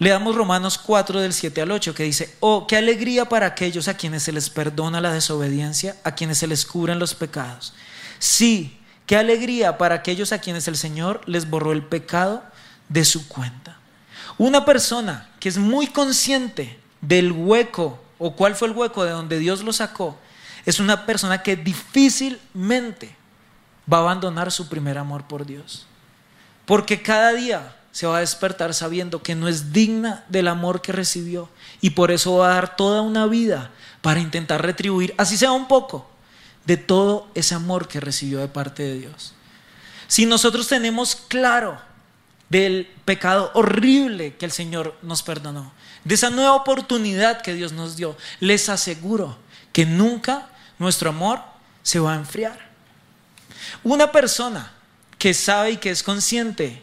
Leamos 0.00 0.34
Romanos 0.34 0.76
4 0.78 1.20
del 1.20 1.32
7 1.32 1.62
al 1.62 1.70
8 1.70 1.94
que 1.94 2.02
dice, 2.02 2.34
oh, 2.40 2.66
qué 2.66 2.76
alegría 2.76 3.28
para 3.28 3.46
aquellos 3.46 3.86
a 3.86 3.96
quienes 3.96 4.24
se 4.24 4.32
les 4.32 4.50
perdona 4.50 5.00
la 5.00 5.12
desobediencia, 5.12 5.96
a 6.02 6.16
quienes 6.16 6.38
se 6.38 6.48
les 6.48 6.66
cubren 6.66 6.98
los 6.98 7.14
pecados. 7.14 7.72
Sí, 8.18 8.76
qué 9.06 9.16
alegría 9.16 9.78
para 9.78 9.94
aquellos 9.94 10.32
a 10.32 10.40
quienes 10.40 10.66
el 10.66 10.76
Señor 10.76 11.20
les 11.26 11.48
borró 11.48 11.72
el 11.72 11.84
pecado 11.84 12.42
de 12.88 13.04
su 13.04 13.28
cuenta. 13.28 13.78
Una 14.36 14.64
persona 14.64 15.30
que 15.38 15.48
es 15.48 15.58
muy 15.58 15.86
consciente 15.86 16.80
del 17.00 17.30
hueco 17.30 18.02
o 18.18 18.34
cuál 18.34 18.56
fue 18.56 18.68
el 18.68 18.74
hueco 18.74 19.04
de 19.04 19.12
donde 19.12 19.38
Dios 19.38 19.62
lo 19.62 19.72
sacó, 19.72 20.18
es 20.66 20.80
una 20.80 21.06
persona 21.06 21.42
que 21.42 21.56
difícilmente 21.56 23.16
va 23.92 23.98
a 23.98 24.00
abandonar 24.00 24.50
su 24.50 24.68
primer 24.68 24.98
amor 24.98 25.24
por 25.24 25.46
Dios. 25.46 25.86
Porque 26.66 27.02
cada 27.02 27.32
día 27.32 27.76
se 27.92 28.06
va 28.06 28.16
a 28.16 28.20
despertar 28.20 28.74
sabiendo 28.74 29.22
que 29.22 29.34
no 29.34 29.46
es 29.46 29.72
digna 29.72 30.24
del 30.28 30.48
amor 30.48 30.82
que 30.82 30.92
recibió 30.92 31.48
y 31.80 31.90
por 31.90 32.10
eso 32.10 32.36
va 32.38 32.50
a 32.50 32.54
dar 32.54 32.76
toda 32.76 33.02
una 33.02 33.26
vida 33.26 33.70
para 34.00 34.20
intentar 34.20 34.62
retribuir, 34.62 35.14
así 35.16 35.36
sea 35.36 35.52
un 35.52 35.68
poco, 35.68 36.10
de 36.66 36.76
todo 36.76 37.28
ese 37.34 37.54
amor 37.54 37.86
que 37.86 38.00
recibió 38.00 38.40
de 38.40 38.48
parte 38.48 38.82
de 38.82 38.98
Dios. 38.98 39.34
Si 40.08 40.26
nosotros 40.26 40.66
tenemos 40.66 41.14
claro 41.14 41.80
del 42.48 42.90
pecado 43.04 43.50
horrible 43.54 44.36
que 44.36 44.46
el 44.46 44.52
Señor 44.52 44.96
nos 45.02 45.22
perdonó, 45.22 45.72
de 46.04 46.14
esa 46.14 46.30
nueva 46.30 46.54
oportunidad 46.54 47.42
que 47.42 47.54
Dios 47.54 47.72
nos 47.72 47.96
dio, 47.96 48.16
les 48.40 48.68
aseguro 48.68 49.38
que 49.72 49.86
nunca 49.86 50.48
nuestro 50.78 51.10
amor 51.10 51.40
se 51.82 51.98
va 52.00 52.14
a 52.14 52.16
enfriar. 52.16 52.58
Una 53.82 54.10
persona 54.10 54.72
que 55.18 55.34
sabe 55.34 55.72
y 55.72 55.76
que 55.76 55.90
es 55.90 56.02
consciente 56.02 56.82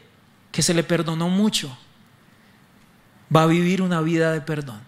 que 0.52 0.62
se 0.62 0.74
le 0.74 0.84
perdonó 0.84 1.30
mucho, 1.30 1.78
va 3.36 3.44
a 3.44 3.48
vivir 3.48 3.82
una 3.82 4.02
vida 4.02 4.32
de 4.32 4.42
perdón. 4.42 4.82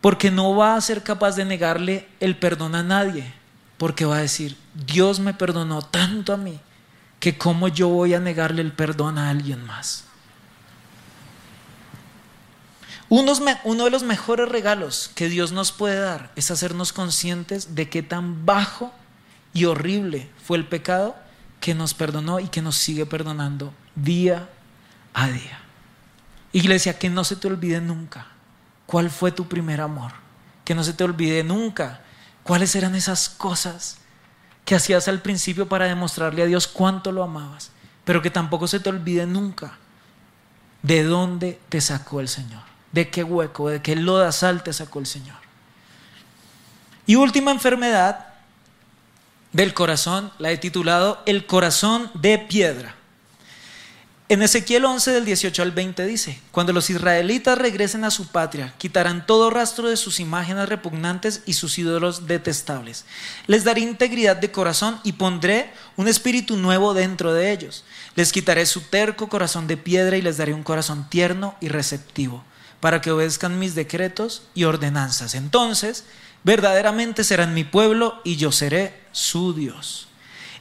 Porque 0.00 0.30
no 0.30 0.54
va 0.54 0.76
a 0.76 0.80
ser 0.80 1.02
capaz 1.02 1.34
de 1.36 1.44
negarle 1.44 2.08
el 2.20 2.36
perdón 2.36 2.74
a 2.74 2.82
nadie, 2.82 3.32
porque 3.78 4.04
va 4.04 4.18
a 4.18 4.20
decir, 4.22 4.56
Dios 4.74 5.18
me 5.18 5.34
perdonó 5.34 5.82
tanto 5.82 6.32
a 6.32 6.36
mí, 6.36 6.60
que 7.18 7.36
cómo 7.36 7.68
yo 7.68 7.88
voy 7.88 8.14
a 8.14 8.20
negarle 8.20 8.62
el 8.62 8.72
perdón 8.72 9.18
a 9.18 9.30
alguien 9.30 9.64
más. 9.64 10.04
Uno 13.10 13.84
de 13.84 13.90
los 13.90 14.02
mejores 14.02 14.48
regalos 14.48 15.10
que 15.14 15.30
Dios 15.30 15.52
nos 15.52 15.72
puede 15.72 15.98
dar 15.98 16.30
es 16.36 16.50
hacernos 16.50 16.92
conscientes 16.92 17.74
de 17.74 17.88
qué 17.88 18.02
tan 18.02 18.44
bajo 18.44 18.92
y 19.54 19.64
horrible 19.64 20.28
fue 20.44 20.58
el 20.58 20.66
pecado 20.66 21.16
que 21.58 21.74
nos 21.74 21.94
perdonó 21.94 22.38
y 22.38 22.48
que 22.48 22.60
nos 22.60 22.76
sigue 22.76 23.06
perdonando 23.06 23.72
día 23.94 24.50
a 25.14 25.28
día. 25.28 25.60
Iglesia, 26.52 26.98
que 26.98 27.08
no 27.08 27.24
se 27.24 27.36
te 27.36 27.48
olvide 27.48 27.80
nunca 27.80 28.26
cuál 28.84 29.08
fue 29.08 29.32
tu 29.32 29.48
primer 29.48 29.80
amor. 29.80 30.12
Que 30.66 30.74
no 30.74 30.84
se 30.84 30.92
te 30.92 31.02
olvide 31.02 31.42
nunca 31.42 32.02
cuáles 32.42 32.74
eran 32.74 32.94
esas 32.94 33.30
cosas 33.30 33.98
que 34.66 34.74
hacías 34.74 35.08
al 35.08 35.22
principio 35.22 35.66
para 35.66 35.86
demostrarle 35.86 36.42
a 36.42 36.46
Dios 36.46 36.66
cuánto 36.66 37.10
lo 37.10 37.22
amabas. 37.22 37.70
Pero 38.04 38.20
que 38.20 38.30
tampoco 38.30 38.68
se 38.68 38.80
te 38.80 38.90
olvide 38.90 39.26
nunca 39.26 39.78
de 40.82 41.04
dónde 41.04 41.58
te 41.70 41.80
sacó 41.80 42.20
el 42.20 42.28
Señor 42.28 42.67
de 42.92 43.10
qué 43.10 43.24
hueco, 43.24 43.68
de 43.68 43.82
qué 43.82 43.96
lodazal 43.96 44.62
te 44.62 44.72
sacó 44.72 44.98
el 44.98 45.06
Señor. 45.06 45.36
Y 47.06 47.16
última 47.16 47.50
enfermedad 47.50 48.26
del 49.52 49.74
corazón, 49.74 50.30
la 50.38 50.50
he 50.50 50.58
titulado 50.58 51.22
El 51.26 51.46
corazón 51.46 52.10
de 52.14 52.38
piedra. 52.38 52.94
En 54.30 54.42
Ezequiel 54.42 54.84
11 54.84 55.10
del 55.12 55.24
18 55.24 55.62
al 55.62 55.72
20 55.72 56.04
dice, 56.04 56.38
cuando 56.50 56.74
los 56.74 56.90
israelitas 56.90 57.56
regresen 57.56 58.04
a 58.04 58.10
su 58.10 58.26
patria, 58.26 58.74
quitarán 58.76 59.24
todo 59.24 59.48
rastro 59.48 59.88
de 59.88 59.96
sus 59.96 60.20
imágenes 60.20 60.68
repugnantes 60.68 61.40
y 61.46 61.54
sus 61.54 61.78
ídolos 61.78 62.26
detestables. 62.26 63.06
Les 63.46 63.64
daré 63.64 63.80
integridad 63.80 64.36
de 64.36 64.50
corazón 64.52 65.00
y 65.02 65.12
pondré 65.12 65.72
un 65.96 66.08
espíritu 66.08 66.58
nuevo 66.58 66.92
dentro 66.92 67.32
de 67.32 67.52
ellos. 67.52 67.84
Les 68.16 68.30
quitaré 68.30 68.66
su 68.66 68.82
terco 68.82 69.30
corazón 69.30 69.66
de 69.66 69.78
piedra 69.78 70.18
y 70.18 70.22
les 70.22 70.36
daré 70.36 70.52
un 70.52 70.62
corazón 70.62 71.08
tierno 71.08 71.56
y 71.62 71.68
receptivo, 71.68 72.44
para 72.80 73.00
que 73.00 73.10
obedezcan 73.10 73.58
mis 73.58 73.74
decretos 73.74 74.42
y 74.54 74.64
ordenanzas. 74.64 75.34
Entonces, 75.34 76.04
verdaderamente 76.44 77.24
serán 77.24 77.54
mi 77.54 77.64
pueblo 77.64 78.20
y 78.24 78.36
yo 78.36 78.52
seré 78.52 79.00
su 79.12 79.54
Dios. 79.54 80.08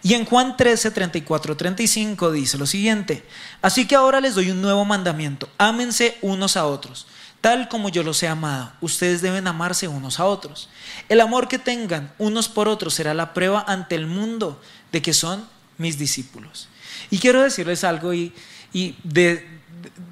Y 0.03 0.13
en 0.13 0.25
Juan 0.25 0.58
13, 0.58 0.91
34, 0.91 1.58
35 1.58 2.32
dice 2.32 2.58
lo 2.58 2.65
siguiente, 2.65 3.25
así 3.62 3.88
que 3.88 3.95
ahora 3.95 4.21
les 4.21 4.36
doy 4.36 4.51
un 4.51 4.62
nuevo 4.62 4.86
mandamiento, 4.86 5.49
ámense 5.58 6.17
unos 6.21 6.56
a 6.56 6.65
otros, 6.65 7.08
tal 7.41 7.67
como 7.67 7.89
yo 7.89 8.03
los 8.03 8.21
he 8.21 8.27
amado, 8.27 8.71
ustedes 8.80 9.21
deben 9.21 9.47
amarse 9.47 9.88
unos 9.88 10.19
a 10.19 10.25
otros. 10.25 10.69
El 11.10 11.19
amor 11.19 11.47
que 11.47 11.60
tengan 11.60 12.13
unos 12.19 12.47
por 12.47 12.67
otros 12.67 12.93
será 12.93 13.13
la 13.13 13.34
prueba 13.34 13.65
ante 13.67 13.95
el 13.95 14.06
mundo 14.08 14.62
de 14.91 15.01
que 15.01 15.13
son 15.13 15.47
mis 15.77 15.97
discípulos. 15.97 16.69
Y 17.10 17.19
quiero 17.19 17.41
decirles 17.41 17.84
algo 17.84 18.13
y, 18.13 18.34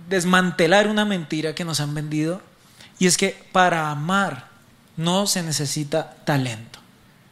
desmantelar 0.10 0.88
una 0.88 1.06
mentira 1.06 1.56
que 1.56 1.66
nos 1.66 1.80
han 1.80 1.94
vendido, 1.94 2.42
y 3.00 3.08
es 3.08 3.18
que 3.18 3.38
para 3.52 3.90
amar 3.90 4.50
no 4.98 5.28
se 5.28 5.44
necesita 5.44 6.16
talento, 6.26 6.80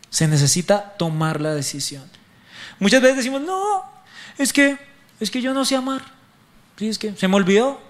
se 0.09 0.27
necesita 0.27 0.93
tomar 0.97 1.39
la 1.41 1.53
decisión. 1.53 2.03
Muchas 2.79 3.01
veces 3.01 3.17
decimos, 3.17 3.41
no, 3.41 3.83
es 4.37 4.51
que, 4.51 4.77
es 5.19 5.31
que 5.31 5.41
yo 5.41 5.53
no 5.53 5.65
sé 5.65 5.75
amar. 5.75 6.01
Sí, 6.77 6.89
es 6.89 6.97
que 6.97 7.15
se 7.15 7.27
me 7.27 7.35
olvidó, 7.35 7.81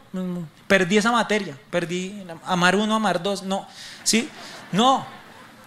perdí 0.68 0.98
esa 0.98 1.12
materia, 1.12 1.58
perdí 1.72 2.24
amar 2.46 2.76
uno, 2.76 2.96
amar 2.96 3.24
dos, 3.24 3.44
no, 3.44 3.68
¿sí? 4.04 4.30
No, 4.72 5.06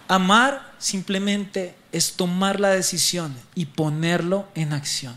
amar 0.07 0.73
simplemente 0.77 1.75
es 1.91 2.13
tomar 2.13 2.59
la 2.59 2.69
decisión 2.69 3.35
y 3.55 3.65
ponerlo 3.65 4.47
en 4.55 4.73
acción. 4.73 5.15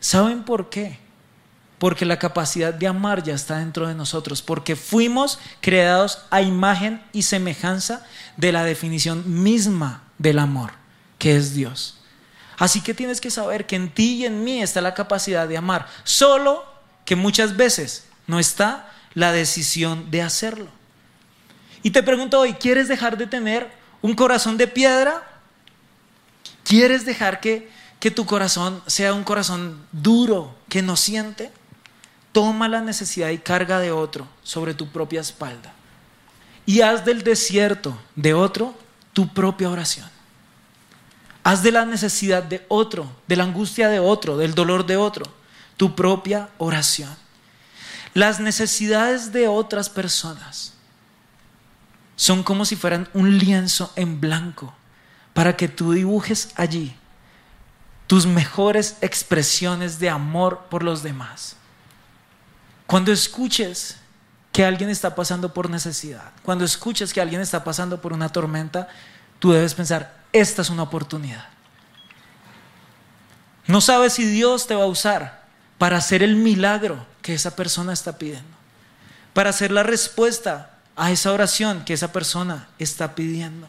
¿Saben 0.00 0.44
por 0.44 0.70
qué? 0.70 0.98
Porque 1.78 2.04
la 2.04 2.18
capacidad 2.18 2.74
de 2.74 2.86
amar 2.86 3.22
ya 3.22 3.34
está 3.34 3.58
dentro 3.58 3.86
de 3.86 3.94
nosotros, 3.94 4.42
porque 4.42 4.74
fuimos 4.74 5.38
creados 5.60 6.20
a 6.30 6.42
imagen 6.42 7.02
y 7.12 7.22
semejanza 7.22 8.04
de 8.36 8.52
la 8.52 8.64
definición 8.64 9.42
misma 9.42 10.02
del 10.18 10.40
amor, 10.40 10.72
que 11.18 11.36
es 11.36 11.54
Dios. 11.54 11.98
Así 12.58 12.80
que 12.80 12.94
tienes 12.94 13.20
que 13.20 13.30
saber 13.30 13.66
que 13.66 13.76
en 13.76 13.90
ti 13.90 14.16
y 14.16 14.26
en 14.26 14.42
mí 14.42 14.60
está 14.60 14.80
la 14.80 14.94
capacidad 14.94 15.46
de 15.46 15.56
amar, 15.56 15.86
solo 16.02 16.64
que 17.04 17.14
muchas 17.14 17.56
veces 17.56 18.04
no 18.26 18.38
está 18.40 18.90
la 19.14 19.32
decisión 19.32 20.10
de 20.10 20.22
hacerlo. 20.22 20.68
Y 21.82 21.90
te 21.90 22.02
pregunto 22.02 22.40
hoy, 22.40 22.54
¿quieres 22.54 22.88
dejar 22.88 23.16
de 23.16 23.26
tener 23.26 23.70
un 24.02 24.14
corazón 24.14 24.56
de 24.56 24.66
piedra? 24.66 25.40
¿Quieres 26.64 27.06
dejar 27.06 27.40
que, 27.40 27.70
que 28.00 28.10
tu 28.10 28.26
corazón 28.26 28.82
sea 28.86 29.14
un 29.14 29.24
corazón 29.24 29.86
duro, 29.92 30.56
que 30.68 30.82
no 30.82 30.96
siente? 30.96 31.52
Toma 32.32 32.68
la 32.68 32.80
necesidad 32.80 33.30
y 33.30 33.38
carga 33.38 33.78
de 33.78 33.92
otro 33.92 34.26
sobre 34.42 34.74
tu 34.74 34.88
propia 34.88 35.20
espalda. 35.20 35.72
Y 36.66 36.82
haz 36.82 37.04
del 37.04 37.22
desierto 37.22 37.98
de 38.14 38.34
otro 38.34 38.74
tu 39.12 39.32
propia 39.32 39.70
oración. 39.70 40.08
Haz 41.42 41.62
de 41.62 41.72
la 41.72 41.84
necesidad 41.86 42.42
de 42.42 42.64
otro, 42.68 43.10
de 43.26 43.36
la 43.36 43.44
angustia 43.44 43.88
de 43.88 44.00
otro, 44.00 44.36
del 44.36 44.54
dolor 44.54 44.84
de 44.84 44.96
otro, 44.96 45.24
tu 45.76 45.96
propia 45.96 46.50
oración. 46.58 47.16
Las 48.12 48.40
necesidades 48.40 49.32
de 49.32 49.48
otras 49.48 49.88
personas 49.88 50.74
son 52.16 52.42
como 52.42 52.64
si 52.64 52.76
fueran 52.76 53.08
un 53.14 53.38
lienzo 53.38 53.92
en 53.96 54.20
blanco 54.20 54.74
para 55.32 55.56
que 55.56 55.68
tú 55.68 55.92
dibujes 55.92 56.50
allí 56.56 56.94
tus 58.08 58.26
mejores 58.26 58.96
expresiones 59.02 60.00
de 60.00 60.10
amor 60.10 60.66
por 60.68 60.82
los 60.82 61.02
demás. 61.02 61.56
Cuando 62.88 63.12
escuches 63.12 63.96
que 64.50 64.64
alguien 64.64 64.88
está 64.88 65.14
pasando 65.14 65.52
por 65.52 65.68
necesidad, 65.68 66.32
cuando 66.42 66.64
escuches 66.64 67.12
que 67.12 67.20
alguien 67.20 67.42
está 67.42 67.62
pasando 67.62 68.00
por 68.00 68.14
una 68.14 68.30
tormenta, 68.30 68.88
tú 69.38 69.52
debes 69.52 69.74
pensar, 69.74 70.24
esta 70.32 70.62
es 70.62 70.70
una 70.70 70.84
oportunidad. 70.84 71.44
No 73.66 73.82
sabes 73.82 74.14
si 74.14 74.24
Dios 74.24 74.66
te 74.66 74.74
va 74.74 74.84
a 74.84 74.86
usar 74.86 75.44
para 75.76 75.98
hacer 75.98 76.22
el 76.22 76.36
milagro 76.36 77.04
que 77.20 77.34
esa 77.34 77.54
persona 77.54 77.92
está 77.92 78.16
pidiendo, 78.16 78.56
para 79.34 79.50
hacer 79.50 79.70
la 79.70 79.82
respuesta 79.82 80.78
a 80.96 81.10
esa 81.10 81.30
oración 81.30 81.84
que 81.84 81.92
esa 81.92 82.10
persona 82.10 82.68
está 82.78 83.14
pidiendo. 83.14 83.68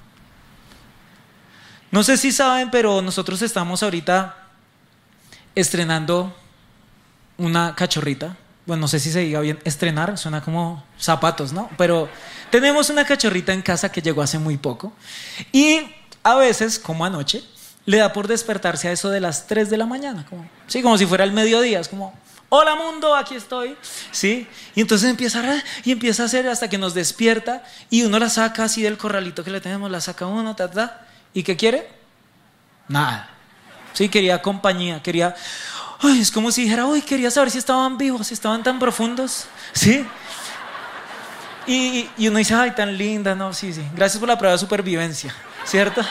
No 1.91 2.03
sé 2.03 2.15
si 2.15 2.31
saben, 2.31 2.71
pero 2.71 3.01
nosotros 3.01 3.41
estamos 3.41 3.83
ahorita 3.83 4.47
estrenando 5.55 6.33
una 7.37 7.75
cachorrita. 7.75 8.37
Bueno, 8.69 8.81
no 8.81 8.87
sé 8.87 8.99
si 8.99 9.11
se 9.11 9.21
diga 9.21 9.39
bien 9.39 9.57
estrenar, 9.63 10.15
suena 10.19 10.41
como 10.41 10.83
zapatos, 10.99 11.53
¿no? 11.53 11.71
Pero 11.75 12.07
tenemos 12.51 12.91
una 12.91 13.03
cachorrita 13.03 13.51
en 13.51 13.63
casa 13.63 13.91
que 13.91 13.99
llegó 13.99 14.21
hace 14.21 14.37
muy 14.37 14.57
poco. 14.57 14.93
Y 15.51 15.81
a 16.21 16.35
veces, 16.35 16.77
como 16.77 17.03
anoche, 17.03 17.43
le 17.87 17.97
da 17.97 18.13
por 18.13 18.27
despertarse 18.27 18.87
a 18.87 18.91
eso 18.91 19.09
de 19.09 19.21
las 19.21 19.47
3 19.47 19.71
de 19.71 19.77
la 19.77 19.87
mañana, 19.87 20.23
como, 20.29 20.47
sí, 20.67 20.83
como 20.83 20.99
si 20.99 21.07
fuera 21.07 21.23
el 21.23 21.31
mediodía, 21.31 21.79
es 21.79 21.87
como, 21.87 22.13
hola 22.49 22.75
mundo, 22.75 23.15
aquí 23.15 23.33
estoy, 23.33 23.75
¿sí? 24.11 24.47
Y 24.75 24.81
entonces 24.81 25.09
empieza 25.09 25.39
a, 25.39 25.63
y 25.83 25.91
empieza 25.91 26.21
a 26.21 26.25
hacer 26.27 26.47
hasta 26.47 26.69
que 26.69 26.77
nos 26.77 26.93
despierta 26.93 27.63
y 27.89 28.03
uno 28.03 28.19
la 28.19 28.29
saca 28.29 28.65
así 28.65 28.83
del 28.83 28.99
corralito 28.99 29.43
que 29.43 29.49
le 29.49 29.61
tenemos, 29.61 29.89
la 29.89 29.99
saca 29.99 30.27
uno, 30.27 30.55
ta, 30.55 30.69
ta, 30.69 31.07
¿y 31.33 31.41
qué 31.41 31.57
quiere? 31.57 31.89
Nada. 32.87 33.31
Sí, 33.93 34.09
quería 34.09 34.43
compañía, 34.43 35.01
quería, 35.01 35.35
ay, 36.01 36.21
es 36.21 36.31
como 36.31 36.51
si 36.51 36.63
dijera, 36.63 36.85
uy, 36.85 37.01
quería 37.01 37.31
saber 37.31 37.51
si 37.51 37.57
estaban 37.57 37.97
vivos, 37.97 38.27
si 38.27 38.33
estaban 38.33 38.63
tan 38.63 38.79
profundos, 38.79 39.45
¿sí? 39.73 40.05
Y, 41.67 42.09
uno 42.27 42.39
dice, 42.39 42.55
ay, 42.55 42.71
tan 42.71 42.97
linda, 42.97 43.35
no, 43.35 43.53
sí, 43.53 43.73
sí, 43.73 43.83
gracias 43.95 44.19
por 44.19 44.27
la 44.27 44.37
prueba 44.37 44.53
de 44.53 44.59
supervivencia. 44.59 45.35
¿cierto? 45.65 46.01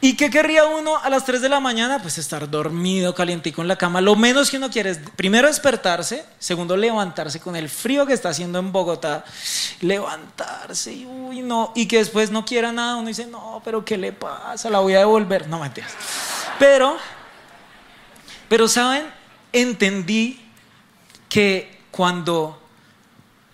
¿Y 0.00 0.14
qué 0.14 0.30
querría 0.30 0.64
uno 0.64 0.96
a 0.96 1.10
las 1.10 1.24
3 1.24 1.40
de 1.40 1.48
la 1.48 1.58
mañana? 1.58 2.00
Pues 2.00 2.18
estar 2.18 2.48
dormido, 2.48 3.14
calientico 3.14 3.62
en 3.62 3.68
la 3.68 3.76
cama. 3.76 4.00
Lo 4.00 4.14
menos 4.14 4.48
que 4.48 4.56
uno 4.56 4.70
quiere 4.70 4.90
es, 4.90 5.00
primero, 5.16 5.48
despertarse, 5.48 6.24
segundo, 6.38 6.76
levantarse 6.76 7.40
con 7.40 7.56
el 7.56 7.68
frío 7.68 8.06
que 8.06 8.12
está 8.12 8.28
haciendo 8.28 8.60
en 8.60 8.70
Bogotá, 8.70 9.24
levantarse 9.80 10.92
y, 10.92 11.04
uy, 11.04 11.42
no, 11.42 11.72
y 11.74 11.86
que 11.86 11.98
después 11.98 12.30
no 12.30 12.44
quiera 12.44 12.70
nada. 12.70 12.96
Uno 12.96 13.08
dice, 13.08 13.26
no, 13.26 13.60
pero 13.64 13.84
¿qué 13.84 13.98
le 13.98 14.12
pasa? 14.12 14.70
La 14.70 14.78
voy 14.78 14.94
a 14.94 15.00
devolver. 15.00 15.48
No, 15.48 15.58
mentiras. 15.58 15.92
Pero, 16.60 16.96
pero, 18.48 18.68
¿saben? 18.68 19.04
Entendí 19.52 20.40
que 21.28 21.80
cuando 21.90 22.62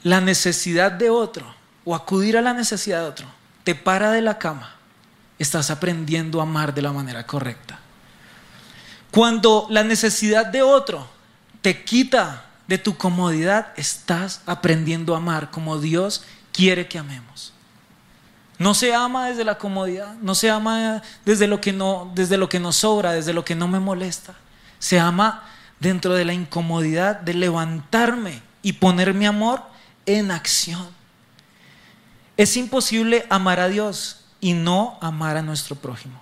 la 0.03 0.21
necesidad 0.21 0.93
de 0.93 1.11
otro, 1.11 1.55
o 1.85 1.95
acudir 1.95 2.37
a 2.37 2.43
la 2.43 2.55
necesidad 2.55 3.01
de 3.03 3.09
otro, 3.09 3.27
te 3.65 3.75
para 3.75 4.11
de 4.11 4.23
la 4.23 4.39
cama, 4.39 4.77
estás 5.39 5.71
aprendiendo 5.71 6.41
a 6.41 6.45
amar 6.45 6.75
de 6.75 6.83
la 6.83 6.93
manera 6.93 7.27
correcta. 7.27 7.81
Cuando 9.11 9.67
la 9.71 9.85
necesidad 9.85 10.47
de 10.47 10.63
otro 10.63 11.09
te 11.63 11.85
quita 11.85 12.47
de 12.67 12.79
tu 12.79 12.97
comodidad, 12.97 13.73
estás 13.77 14.43
aprendiendo 14.47 15.15
a 15.15 15.19
amar 15.19 15.51
como 15.51 15.79
Dios 15.79 16.25
quiere 16.53 16.89
que 16.89 16.99
amemos. 16.99 17.53
No 18.59 18.75
se 18.75 18.95
ama 18.95 19.29
desde 19.29 19.45
la 19.45 19.59
comodidad, 19.59 20.15
no 20.21 20.35
se 20.35 20.51
ama 20.51 21.03
desde 21.25 21.47
lo 21.47 21.61
que 21.61 21.73
no, 21.73 22.11
desde 22.15 22.37
lo 22.37 22.49
que 22.49 22.61
nos 22.61 22.77
sobra, 22.77 23.13
desde 23.13 23.33
lo 23.33 23.45
que 23.45 23.55
no 23.55 23.69
me 23.69 23.81
molesta. 23.81 24.35
Se 24.85 25.01
ama 25.01 25.43
dentro 25.81 26.13
de 26.13 26.27
la 26.27 26.35
incomodidad 26.35 27.19
de 27.19 27.33
levantarme 27.33 28.43
y 28.61 28.75
poner 28.75 29.15
mi 29.15 29.25
amor 29.25 29.63
en 30.05 30.31
acción. 30.31 30.87
Es 32.37 32.59
imposible 32.59 33.25
amar 33.31 33.61
a 33.61 33.69
Dios 33.69 34.27
y 34.43 34.53
no 34.53 34.99
amar 35.01 35.39
a 35.39 35.43
nuestro 35.43 35.75
prójimo. 35.75 36.21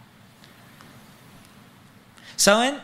¿Saben? 2.36 2.80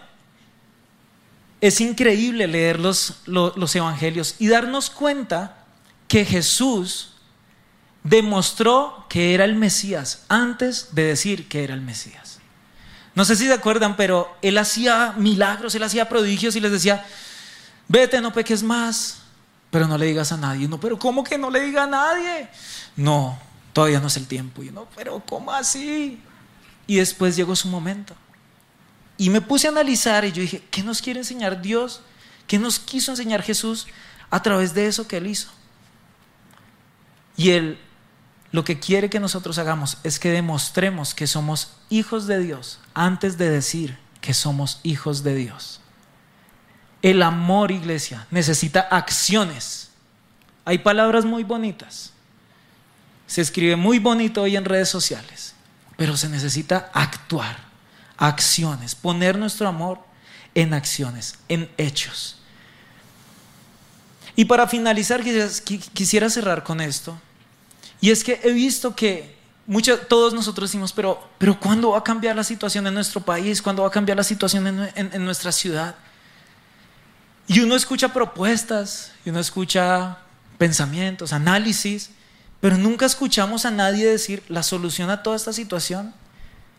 Es 1.61 1.81
increíble 1.81 2.49
leer 2.49 2.81
los, 2.81 3.23
los, 3.27 3.77
evangelios 3.77 4.35
y 4.41 4.49
darnos 4.49 4.91
cuenta 4.91 5.59
que 6.09 6.25
Jesús 6.25 7.13
demostró 8.03 9.07
que 9.09 9.33
era 9.33 9.45
el 9.45 9.55
Mesías 9.55 10.25
antes 10.29 10.89
de 10.97 11.05
decir 11.05 11.49
que 11.49 11.63
era 11.63 11.75
el 11.75 11.83
Mesías. 11.83 12.38
No 13.19 13.25
sé 13.25 13.35
si 13.35 13.49
se 13.49 13.53
acuerdan, 13.53 13.97
pero 13.97 14.33
él 14.43 14.57
hacía 14.59 15.13
milagros, 15.17 15.75
él 15.75 15.83
hacía 15.83 16.09
prodigios 16.09 16.55
y 16.55 16.61
les 16.61 16.71
decía, 16.71 17.05
vete, 17.89 18.21
no 18.21 18.33
peques 18.33 18.63
más, 18.63 19.23
pero 19.73 19.89
no 19.89 19.99
le 19.99 20.07
digas 20.07 20.31
a 20.31 20.37
nadie. 20.37 20.69
No, 20.69 20.79
pero 20.79 20.97
¿cómo 21.01 21.25
que 21.25 21.37
no 21.37 21.51
le 21.51 21.63
diga 21.63 21.83
a 21.83 21.87
nadie? 21.89 22.49
no, 22.95 23.37
todavía 23.73 23.99
no 23.99 24.07
es 24.07 24.17
el 24.17 24.29
tiempo. 24.29 24.63
Y 24.63 24.71
no, 24.71 24.87
pero 24.95 25.21
¿cómo 25.29 25.51
así? 25.51 26.23
Y 26.87 26.99
después 26.99 27.35
llegó 27.35 27.57
su 27.57 27.67
momento. 27.67 28.15
Y 29.17 29.31
me 29.31 29.41
puse 29.41 29.67
a 29.67 29.71
analizar 29.71 30.25
y 30.25 30.31
yo 30.31 30.41
dije, 30.41 30.63
¿qué 30.71 30.85
nos 30.85 31.03
quiere 31.03 31.19
enseñar 31.19 31.61
Dios 31.61 32.03
¿Qué 32.47 32.57
nos 32.57 32.79
quiso 32.79 33.11
enseñar 33.11 33.43
Jesús 33.43 33.89
a 34.31 34.41
través 34.41 34.75
de 34.75 34.87
eso 34.87 35.09
que 35.09 35.17
Él 35.17 35.27
hizo? 35.27 35.49
Y 37.37 37.51
Él 37.51 37.81
lo 38.51 38.65
que 38.65 38.81
quiere 38.81 39.11
que 39.11 39.21
nosotros 39.21 39.59
hagamos 39.59 39.99
es 40.05 40.19
que 40.19 40.31
demostremos 40.31 41.15
que 41.15 41.27
somos 41.27 41.73
hijos 41.91 42.27
de 42.27 42.39
Dios 42.39 42.81
antes 42.95 43.37
de 43.37 43.51
decir 43.51 43.99
que 44.21 44.33
somos 44.33 44.81
hijos 44.83 45.23
de 45.23 45.35
Dios. 45.35 45.81
El 47.03 47.23
amor, 47.23 47.71
iglesia, 47.71 48.27
necesita 48.31 48.81
acciones. 48.81 49.91
Hay 50.65 50.79
palabras 50.79 51.25
muy 51.25 51.45
bonitas. 51.45 52.13
Se 53.27 53.43
escribe 53.43 53.77
muy 53.77 53.99
bonito 53.99 54.43
hoy 54.43 54.57
en 54.57 54.65
redes 54.65 54.89
sociales, 54.89 55.55
pero 55.97 56.17
se 56.17 56.31
necesita 56.31 56.91
actuar, 56.95 57.59
acciones, 58.17 58.95
poner 58.95 59.39
nuestro 59.39 59.69
amor 59.69 60.01
en 60.55 60.73
acciones, 60.73 61.35
en 61.49 61.71
hechos. 61.77 62.39
Y 64.35 64.47
para 64.47 64.67
finalizar, 64.67 65.23
quisiera 65.93 66.31
cerrar 66.31 66.65
con 66.65 66.81
esto. 66.81 67.21
Y 68.01 68.11
es 68.11 68.23
que 68.23 68.41
he 68.45 68.53
visto 68.53 68.95
que 68.95 69.37
todos 70.09 70.33
nosotros 70.33 70.71
decimos, 70.71 70.93
pero, 70.93 71.29
pero 71.37 71.59
¿cuándo 71.59 71.91
va 71.91 71.99
a 71.99 72.05
cambiar 72.05 72.35
la 72.37 72.45
situación 72.45 72.87
en 72.87 72.95
nuestro 72.95 73.21
país? 73.21 73.61
¿Cuándo 73.61 73.83
va 73.83 73.89
a 73.89 73.91
cambiar 73.91 74.17
la 74.17 74.25
situación 74.25 74.89
en, 74.95 75.25
nuestra 75.25 75.53
ciudad? 75.53 75.97
Y 77.47 77.61
uno 77.61 77.75
escucha 77.75 78.13
propuestas, 78.13 79.13
y 79.25 79.31
uno 79.31 79.41
escucha 79.41 80.19
pensamientos, 80.57 81.33
análisis, 81.33 82.11
pero 82.61 82.77
nunca 82.77 83.07
escuchamos 83.07 83.65
a 83.65 83.71
nadie 83.71 84.07
decir, 84.07 84.43
la 84.49 84.63
solución 84.63 85.11
a 85.11 85.23
toda 85.23 85.37
esta 85.37 85.53
situación 85.53 86.15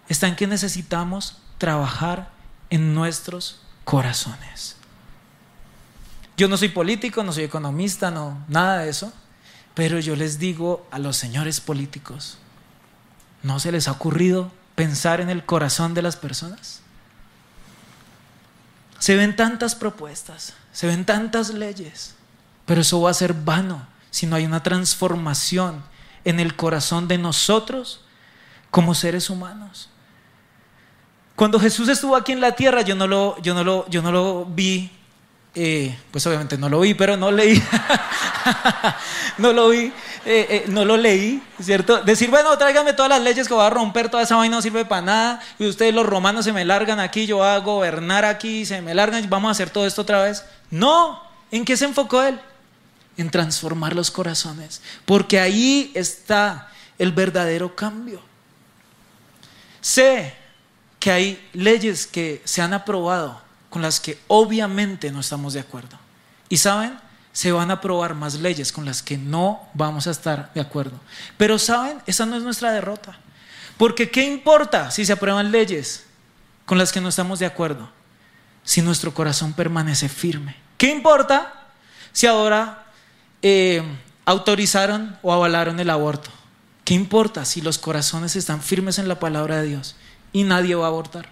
está 0.09 0.27
en 0.27 0.35
que 0.35 0.47
necesitamos 0.47 1.37
trabajar 1.57 2.31
en 2.69 2.93
nuestros 2.93 3.61
corazones. 3.83 4.75
Yo 6.37 6.47
no 6.47 6.57
soy 6.57 6.69
político, 6.69 7.23
no 7.23 7.33
soy 7.33 7.43
economista, 7.43 8.09
no, 8.09 8.43
nada 8.47 8.79
de 8.79 8.89
eso. 8.89 9.11
Pero 9.79 9.97
yo 10.01 10.17
les 10.17 10.39
digo 10.39 10.85
a 10.91 10.99
los 10.99 11.15
señores 11.15 11.61
políticos, 11.61 12.37
¿no 13.43 13.61
se 13.61 13.71
les 13.71 13.87
ha 13.87 13.93
ocurrido 13.93 14.51
pensar 14.75 15.21
en 15.21 15.29
el 15.29 15.45
corazón 15.45 15.93
de 15.93 16.01
las 16.01 16.17
personas? 16.17 16.81
Se 18.99 19.15
ven 19.15 19.37
tantas 19.37 19.75
propuestas, 19.75 20.53
se 20.73 20.85
ven 20.85 21.05
tantas 21.05 21.53
leyes, 21.53 22.15
pero 22.65 22.81
eso 22.81 22.99
va 22.99 23.11
a 23.11 23.13
ser 23.13 23.33
vano 23.33 23.87
si 24.11 24.27
no 24.27 24.35
hay 24.35 24.45
una 24.45 24.63
transformación 24.63 25.81
en 26.25 26.41
el 26.41 26.57
corazón 26.57 27.07
de 27.07 27.17
nosotros 27.17 28.01
como 28.71 28.93
seres 28.93 29.29
humanos. 29.29 29.87
Cuando 31.37 31.57
Jesús 31.57 31.87
estuvo 31.87 32.17
aquí 32.17 32.33
en 32.33 32.41
la 32.41 32.51
tierra, 32.51 32.81
yo 32.81 32.95
no 32.95 33.07
lo, 33.07 33.41
yo 33.41 33.53
no 33.53 33.63
lo, 33.63 33.89
yo 33.89 34.01
no 34.01 34.11
lo 34.11 34.43
vi 34.43 34.91
eh, 35.61 35.99
pues 36.09 36.25
obviamente 36.25 36.57
no 36.57 36.69
lo 36.69 36.79
vi, 36.79 36.93
pero 36.93 37.17
no 37.17 37.31
leí, 37.31 37.61
no 39.37 39.51
lo 39.51 39.67
vi, 39.67 39.87
eh, 39.87 39.91
eh, 40.25 40.65
no 40.69 40.85
lo 40.85 40.95
leí, 40.95 41.43
¿cierto? 41.61 42.01
Decir, 42.01 42.29
bueno, 42.29 42.57
tráigame 42.57 42.93
todas 42.93 43.09
las 43.09 43.21
leyes 43.21 43.45
que 43.45 43.53
voy 43.53 43.65
a 43.65 43.69
romper, 43.69 44.07
toda 44.07 44.23
esa 44.23 44.37
vaina 44.37 44.55
no 44.55 44.61
sirve 44.61 44.85
para 44.85 45.01
nada, 45.01 45.41
y 45.59 45.67
ustedes 45.67 45.93
los 45.93 46.05
romanos 46.05 46.45
se 46.45 46.53
me 46.53 46.63
largan 46.63 47.01
aquí, 47.01 47.25
yo 47.25 47.37
voy 47.37 47.47
a 47.47 47.57
gobernar 47.57 48.23
aquí, 48.23 48.65
se 48.65 48.81
me 48.81 48.95
largan, 48.95 49.29
vamos 49.29 49.49
a 49.49 49.51
hacer 49.51 49.69
todo 49.69 49.85
esto 49.85 50.03
otra 50.03 50.23
vez. 50.23 50.45
No, 50.71 51.21
¿en 51.51 51.65
qué 51.65 51.75
se 51.75 51.83
enfocó 51.83 52.23
él? 52.23 52.39
En 53.17 53.29
transformar 53.29 53.93
los 53.93 54.11
corazones, 54.11 54.81
porque 55.03 55.41
ahí 55.41 55.91
está 55.93 56.69
el 56.97 57.11
verdadero 57.11 57.75
cambio. 57.75 58.21
Sé 59.81 60.33
que 61.01 61.11
hay 61.11 61.49
leyes 61.51 62.07
que 62.07 62.41
se 62.45 62.61
han 62.61 62.73
aprobado 62.73 63.48
con 63.69 63.81
las 63.81 63.99
que 63.99 64.19
obviamente 64.27 65.11
no 65.11 65.19
estamos 65.19 65.53
de 65.53 65.59
acuerdo. 65.59 65.97
Y 66.49 66.57
saben, 66.57 66.97
se 67.31 67.51
van 67.51 67.69
a 67.69 67.75
aprobar 67.75 68.15
más 68.15 68.35
leyes 68.35 68.71
con 68.71 68.85
las 68.85 69.03
que 69.03 69.17
no 69.17 69.61
vamos 69.73 70.07
a 70.07 70.11
estar 70.11 70.51
de 70.53 70.61
acuerdo. 70.61 70.99
Pero 71.37 71.59
saben, 71.59 72.01
esa 72.05 72.25
no 72.25 72.35
es 72.35 72.43
nuestra 72.43 72.71
derrota. 72.71 73.17
Porque 73.77 74.09
¿qué 74.09 74.25
importa 74.25 74.91
si 74.91 75.05
se 75.05 75.13
aprueban 75.13 75.51
leyes 75.51 76.05
con 76.65 76.77
las 76.77 76.91
que 76.91 77.01
no 77.01 77.09
estamos 77.09 77.39
de 77.39 77.45
acuerdo? 77.45 77.89
Si 78.63 78.81
nuestro 78.81 79.13
corazón 79.13 79.53
permanece 79.53 80.09
firme. 80.09 80.57
¿Qué 80.77 80.89
importa 80.89 81.67
si 82.11 82.27
ahora 82.27 82.87
eh, 83.41 83.83
autorizaron 84.25 85.17
o 85.21 85.31
avalaron 85.31 85.79
el 85.79 85.89
aborto? 85.89 86.29
¿Qué 86.83 86.93
importa 86.93 87.45
si 87.45 87.61
los 87.61 87.77
corazones 87.77 88.35
están 88.35 88.61
firmes 88.61 88.97
en 88.99 89.07
la 89.07 89.19
palabra 89.19 89.61
de 89.61 89.67
Dios 89.67 89.95
y 90.33 90.43
nadie 90.43 90.75
va 90.75 90.85
a 90.85 90.89
abortar? 90.89 91.29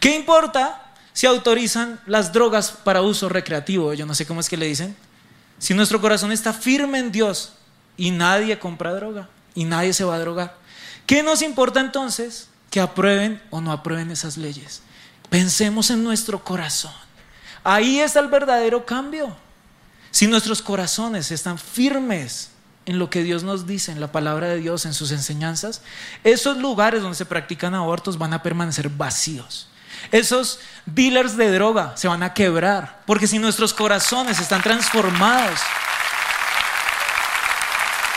¿Qué 0.00 0.16
importa 0.16 0.83
si 1.14 1.26
autorizan 1.26 2.00
las 2.06 2.32
drogas 2.32 2.72
para 2.72 3.00
uso 3.00 3.28
recreativo, 3.28 3.94
yo 3.94 4.04
no 4.04 4.16
sé 4.16 4.26
cómo 4.26 4.40
es 4.40 4.48
que 4.48 4.56
le 4.56 4.66
dicen, 4.66 4.96
si 5.60 5.72
nuestro 5.72 6.00
corazón 6.00 6.32
está 6.32 6.52
firme 6.52 6.98
en 6.98 7.12
Dios 7.12 7.52
y 7.96 8.10
nadie 8.10 8.58
compra 8.58 8.92
droga 8.92 9.28
y 9.54 9.64
nadie 9.64 9.92
se 9.92 10.02
va 10.02 10.16
a 10.16 10.18
drogar, 10.18 10.56
¿qué 11.06 11.22
nos 11.22 11.40
importa 11.40 11.78
entonces 11.78 12.48
que 12.68 12.80
aprueben 12.80 13.40
o 13.50 13.60
no 13.60 13.70
aprueben 13.70 14.10
esas 14.10 14.36
leyes? 14.36 14.82
Pensemos 15.30 15.88
en 15.90 16.02
nuestro 16.02 16.42
corazón. 16.42 16.92
Ahí 17.62 18.00
está 18.00 18.18
el 18.18 18.28
verdadero 18.28 18.84
cambio. 18.84 19.36
Si 20.10 20.26
nuestros 20.26 20.62
corazones 20.62 21.30
están 21.30 21.58
firmes 21.58 22.50
en 22.86 22.98
lo 22.98 23.08
que 23.08 23.22
Dios 23.22 23.44
nos 23.44 23.68
dice, 23.68 23.92
en 23.92 24.00
la 24.00 24.10
palabra 24.10 24.48
de 24.48 24.58
Dios, 24.58 24.84
en 24.84 24.94
sus 24.94 25.12
enseñanzas, 25.12 25.80
esos 26.24 26.56
lugares 26.56 27.02
donde 27.02 27.16
se 27.16 27.24
practican 27.24 27.74
abortos 27.76 28.18
van 28.18 28.32
a 28.32 28.42
permanecer 28.42 28.88
vacíos. 28.88 29.68
Esos 30.10 30.60
dealers 30.86 31.36
de 31.36 31.52
droga 31.52 31.96
se 31.96 32.08
van 32.08 32.22
a 32.22 32.34
quebrar, 32.34 33.02
porque 33.06 33.26
si 33.26 33.38
nuestros 33.38 33.74
corazones 33.74 34.40
están 34.40 34.62
transformados, 34.62 35.60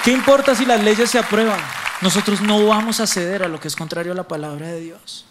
¿qué 0.03 0.11
importa 0.11 0.55
si 0.55 0.65
las 0.65 0.83
leyes 0.83 1.09
se 1.09 1.19
aprueban? 1.19 1.59
Nosotros 2.01 2.41
no 2.41 2.65
vamos 2.67 2.99
a 2.99 3.07
ceder 3.07 3.43
a 3.43 3.47
lo 3.47 3.59
que 3.59 3.67
es 3.67 3.75
contrario 3.75 4.11
a 4.11 4.15
la 4.15 4.27
palabra 4.27 4.67
de 4.67 4.79
Dios. 4.81 5.25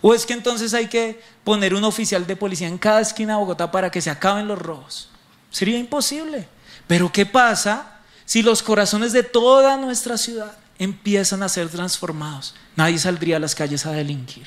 ¿O 0.00 0.14
es 0.14 0.26
que 0.26 0.34
entonces 0.34 0.74
hay 0.74 0.88
que 0.88 1.22
poner 1.42 1.74
un 1.74 1.84
oficial 1.84 2.26
de 2.26 2.36
policía 2.36 2.68
en 2.68 2.78
cada 2.78 3.00
esquina 3.00 3.32
de 3.32 3.40
Bogotá 3.40 3.72
para 3.72 3.90
que 3.90 4.00
se 4.00 4.10
acaben 4.10 4.46
los 4.46 4.58
robos? 4.58 5.08
Sería 5.50 5.78
imposible. 5.78 6.48
Pero 6.86 7.10
¿qué 7.10 7.26
pasa 7.26 7.98
si 8.24 8.42
los 8.42 8.62
corazones 8.62 9.12
de 9.12 9.22
toda 9.22 9.76
nuestra 9.76 10.16
ciudad 10.16 10.52
empiezan 10.78 11.42
a 11.42 11.48
ser 11.48 11.68
transformados? 11.68 12.54
Nadie 12.76 12.98
saldría 12.98 13.38
a 13.38 13.40
las 13.40 13.54
calles 13.54 13.86
a 13.86 13.92
delinquir. 13.92 14.46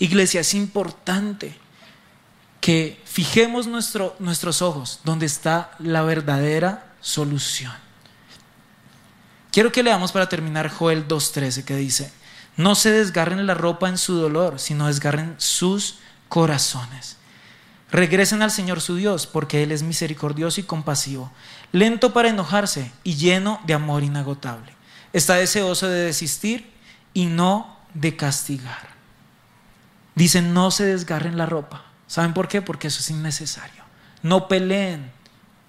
Iglesia, 0.00 0.40
es 0.40 0.54
importante 0.54 1.56
que 2.60 3.00
fijemos 3.04 3.66
nuestros 3.66 4.62
ojos 4.62 5.00
donde 5.04 5.26
está 5.26 5.70
la 5.78 6.02
verdadera 6.02 6.92
solución. 7.00 7.72
Quiero 9.52 9.72
que 9.72 9.82
leamos 9.82 10.12
para 10.12 10.28
terminar 10.28 10.68
Joel 10.70 11.06
2.13 11.06 11.64
que 11.64 11.76
dice, 11.76 12.12
no 12.56 12.74
se 12.74 12.90
desgarren 12.90 13.46
la 13.46 13.54
ropa 13.54 13.88
en 13.88 13.98
su 13.98 14.14
dolor, 14.14 14.58
sino 14.58 14.86
desgarren 14.86 15.34
sus 15.38 15.98
corazones. 16.28 17.16
Regresen 17.90 18.42
al 18.42 18.50
Señor 18.52 18.80
su 18.80 18.96
Dios, 18.96 19.26
porque 19.26 19.62
Él 19.62 19.72
es 19.72 19.82
misericordioso 19.82 20.60
y 20.60 20.64
compasivo, 20.64 21.32
lento 21.72 22.12
para 22.12 22.28
enojarse 22.28 22.92
y 23.02 23.16
lleno 23.16 23.60
de 23.66 23.74
amor 23.74 24.04
inagotable. 24.04 24.74
Está 25.12 25.34
deseoso 25.34 25.88
de 25.88 26.04
desistir 26.04 26.70
y 27.12 27.26
no 27.26 27.76
de 27.94 28.14
castigar. 28.14 28.89
Dicen, 30.14 30.52
no 30.52 30.70
se 30.70 30.84
desgarren 30.84 31.36
la 31.36 31.46
ropa. 31.46 31.84
¿Saben 32.06 32.34
por 32.34 32.48
qué? 32.48 32.62
Porque 32.62 32.88
eso 32.88 33.00
es 33.00 33.10
innecesario. 33.10 33.82
No 34.22 34.48
peleen 34.48 35.10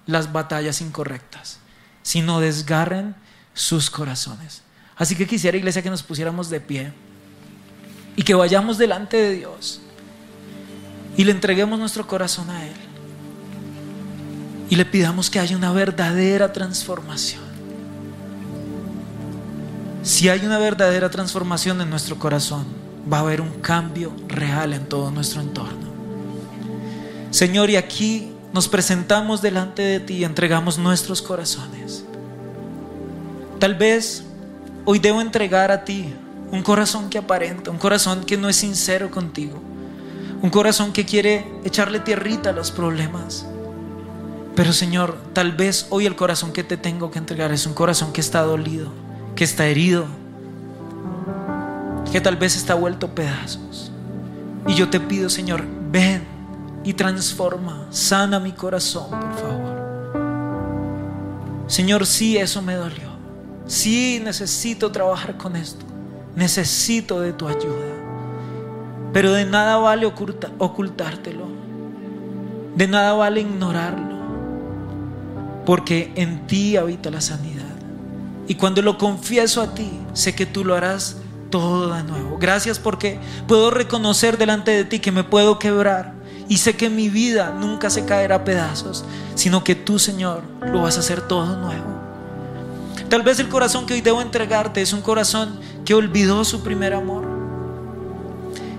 las 0.08 0.32
batallas 0.32 0.82
incorrectas, 0.82 1.60
sino 2.01 2.39
desgarren 2.39 3.15
sus 3.54 3.89
corazones. 3.89 4.63
Así 4.95 5.15
que 5.15 5.27
quisiera, 5.27 5.58
iglesia, 5.58 5.82
que 5.82 5.89
nos 5.89 6.04
pusiéramos 6.04 6.49
de 6.49 6.60
pie 6.60 6.93
y 8.15 8.23
que 8.23 8.34
vayamos 8.34 8.77
delante 8.77 9.17
de 9.17 9.34
Dios 9.34 9.82
y 11.17 11.23
le 11.23 11.32
entreguemos 11.32 11.77
nuestro 11.80 12.08
corazón 12.08 12.49
a 12.49 12.65
Él 12.65 12.73
y 14.69 14.75
le 14.75 14.86
pidamos 14.86 15.30
que 15.30 15.39
haya 15.39 15.58
una 15.58 15.71
verdadera 15.71 16.54
transformación. 16.54 17.43
Si 20.04 20.30
hay 20.30 20.45
una 20.45 20.58
verdadera 20.58 21.10
transformación 21.10 21.82
en 21.82 21.89
nuestro 21.89 22.17
corazón, 22.17 22.81
va 23.11 23.17
a 23.17 23.21
haber 23.21 23.41
un 23.41 23.62
cambio 23.62 24.12
real 24.27 24.73
en 24.73 24.87
todo 24.87 25.12
nuestro 25.12 25.41
entorno. 25.41 25.91
Señor, 27.31 27.69
y 27.69 27.77
aquí 27.77 28.31
nos 28.54 28.67
presentamos 28.67 29.41
delante 29.41 29.81
de 29.81 29.99
ti 29.99 30.15
y 30.15 30.23
entregamos 30.23 30.77
nuestros 30.77 31.21
corazones. 31.21 32.04
Tal 33.60 33.75
vez 33.75 34.23
hoy 34.85 34.99
debo 34.99 35.21
entregar 35.21 35.71
a 35.71 35.85
ti 35.85 36.13
un 36.52 36.63
corazón 36.63 37.10
que 37.10 37.17
aparenta, 37.17 37.71
un 37.71 37.77
corazón 37.77 38.25
que 38.25 38.37
no 38.37 38.49
es 38.49 38.58
sincero 38.58 39.10
contigo, 39.10 39.62
un 40.41 40.49
corazón 40.49 40.91
que 40.91 41.06
quiere 41.06 41.45
echarle 41.63 41.99
tierrita 41.99 42.49
a 42.49 42.54
los 42.54 42.71
problemas. 42.71 43.45
Pero 44.56 44.73
Señor, 44.73 45.17
tal 45.33 45.54
vez 45.54 45.87
hoy 45.89 46.06
el 46.06 46.15
corazón 46.17 46.52
que 46.52 46.63
te 46.63 46.75
tengo 46.75 47.10
que 47.12 47.19
entregar 47.19 47.54
es 47.54 47.65
un 47.65 47.73
corazón 47.73 48.12
que 48.12 48.19
está 48.19 48.41
dolido, 48.41 48.91
que 49.35 49.45
está 49.45 49.67
herido, 49.67 50.08
que 52.12 52.21
tal 52.21 52.35
vez 52.35 52.55
está 52.55 52.75
vuelto 52.75 53.07
pedazos. 53.15 53.91
Y 54.67 54.73
yo 54.75 54.89
te 54.89 54.99
pido, 54.99 55.29
Señor, 55.29 55.63
ven, 55.91 56.23
y 56.83 56.93
transforma, 56.93 57.85
sana 57.89 58.39
mi 58.39 58.51
corazón, 58.51 59.09
por 59.09 59.33
favor. 59.35 59.81
Señor, 61.67 62.05
sí, 62.05 62.37
eso 62.37 62.62
me 62.62 62.75
dolió. 62.75 63.12
Sí, 63.65 64.21
necesito 64.23 64.91
trabajar 64.91 65.37
con 65.37 65.55
esto. 65.55 65.85
Necesito 66.35 67.21
de 67.21 67.33
tu 67.33 67.47
ayuda. 67.47 67.87
Pero 69.13 69.31
de 69.31 69.45
nada 69.45 69.77
vale 69.77 70.05
ocultártelo. 70.05 71.47
De 72.75 72.87
nada 72.87 73.13
vale 73.13 73.41
ignorarlo. 73.41 74.19
Porque 75.65 76.12
en 76.15 76.47
ti 76.47 76.75
habita 76.75 77.09
la 77.09 77.21
sanidad. 77.21 77.63
Y 78.47 78.55
cuando 78.55 78.81
lo 78.81 78.97
confieso 78.97 79.62
a 79.62 79.73
ti, 79.73 79.89
sé 80.13 80.35
que 80.35 80.45
tú 80.45 80.65
lo 80.65 80.75
harás 80.75 81.21
todo 81.52 81.93
de 81.93 82.04
nuevo. 82.04 82.37
Gracias 82.39 82.79
porque 82.79 83.19
puedo 83.47 83.69
reconocer 83.69 84.39
delante 84.39 84.71
de 84.71 84.85
ti 84.85 84.99
que 84.99 85.12
me 85.12 85.23
puedo 85.23 85.60
quebrar. 85.60 86.13
Y 86.47 86.58
sé 86.58 86.75
que 86.75 86.89
mi 86.89 87.10
vida 87.10 87.56
nunca 87.58 87.89
se 87.89 88.06
caerá 88.06 88.37
a 88.37 88.43
pedazos, 88.43 89.06
sino 89.35 89.63
que 89.63 89.75
tú, 89.75 89.99
Señor, 89.99 90.41
lo 90.65 90.81
vas 90.81 90.97
a 90.97 91.02
hacer 91.02 91.21
todo 91.21 91.56
nuevo. 91.56 92.02
Tal 93.10 93.21
vez 93.21 93.39
el 93.39 93.47
corazón 93.47 93.85
que 93.85 93.93
hoy 93.93 94.02
debo 94.02 94.21
entregarte 94.21 94.81
es 94.81 94.91
un 94.93 95.02
corazón 95.02 95.60
que 95.85 95.93
olvidó 95.93 96.43
su 96.43 96.63
primer 96.63 96.93
amor, 96.93 97.25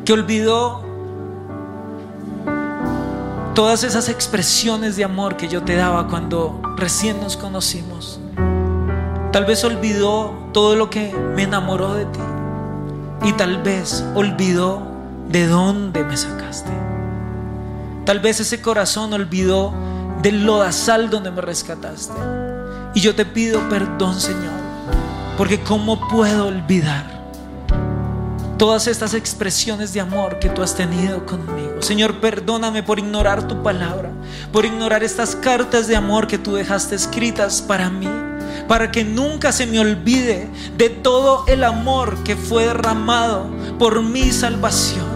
que 0.04 0.12
olvidó 0.12 0.84
todas 3.54 3.84
esas 3.84 4.08
expresiones 4.08 4.96
de 4.96 5.04
amor 5.04 5.36
que 5.36 5.48
yo 5.48 5.62
te 5.62 5.76
daba 5.76 6.08
cuando 6.08 6.60
recién 6.76 7.20
nos 7.20 7.36
conocimos. 7.36 8.20
Tal 9.32 9.44
vez 9.44 9.64
olvidó 9.64 10.34
todo 10.52 10.76
lo 10.76 10.90
que 10.90 11.14
me 11.34 11.42
enamoró 11.44 11.94
de 11.94 12.04
ti. 12.06 12.20
Y 13.24 13.32
tal 13.34 13.62
vez 13.62 14.04
olvidó 14.14 14.82
de 15.28 15.46
dónde 15.46 16.04
me 16.04 16.16
sacaste. 16.16 16.70
Tal 18.04 18.18
vez 18.18 18.40
ese 18.40 18.60
corazón 18.60 19.12
olvidó 19.12 19.72
del 20.22 20.44
lodazal 20.44 21.08
donde 21.08 21.30
me 21.30 21.40
rescataste. 21.40 22.14
Y 22.94 23.00
yo 23.00 23.14
te 23.14 23.24
pido 23.24 23.68
perdón, 23.68 24.20
Señor, 24.20 24.52
porque 25.38 25.60
¿cómo 25.60 26.08
puedo 26.08 26.48
olvidar 26.48 27.22
todas 28.58 28.86
estas 28.86 29.14
expresiones 29.14 29.92
de 29.92 30.00
amor 30.00 30.38
que 30.40 30.48
tú 30.48 30.62
has 30.62 30.74
tenido 30.74 31.24
conmigo? 31.24 31.80
Señor, 31.80 32.20
perdóname 32.20 32.82
por 32.82 32.98
ignorar 32.98 33.46
tu 33.46 33.62
palabra, 33.62 34.10
por 34.52 34.64
ignorar 34.64 35.04
estas 35.04 35.36
cartas 35.36 35.86
de 35.86 35.96
amor 35.96 36.26
que 36.26 36.38
tú 36.38 36.54
dejaste 36.54 36.96
escritas 36.96 37.62
para 37.62 37.88
mí 37.88 38.08
para 38.68 38.90
que 38.90 39.04
nunca 39.04 39.52
se 39.52 39.66
me 39.66 39.80
olvide 39.80 40.48
de 40.76 40.88
todo 40.90 41.44
el 41.46 41.64
amor 41.64 42.22
que 42.24 42.36
fue 42.36 42.66
derramado 42.66 43.46
por 43.78 44.02
mi 44.02 44.30
salvación. 44.30 45.06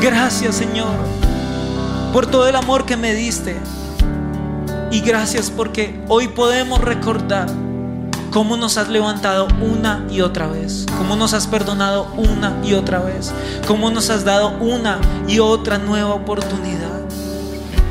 Gracias 0.00 0.56
Señor 0.56 0.94
por 2.12 2.26
todo 2.26 2.48
el 2.48 2.56
amor 2.56 2.86
que 2.86 2.96
me 2.96 3.14
diste. 3.14 3.56
Y 4.90 5.00
gracias 5.00 5.50
porque 5.50 6.00
hoy 6.08 6.28
podemos 6.28 6.80
recordar 6.80 7.48
cómo 8.30 8.56
nos 8.56 8.78
has 8.78 8.88
levantado 8.88 9.48
una 9.60 10.06
y 10.10 10.20
otra 10.20 10.46
vez, 10.46 10.86
cómo 10.96 11.16
nos 11.16 11.34
has 11.34 11.46
perdonado 11.46 12.10
una 12.16 12.56
y 12.64 12.74
otra 12.74 13.00
vez, 13.00 13.32
cómo 13.66 13.90
nos 13.90 14.08
has 14.10 14.24
dado 14.24 14.56
una 14.60 14.98
y 15.28 15.40
otra 15.40 15.78
nueva 15.78 16.14
oportunidad. 16.14 17.02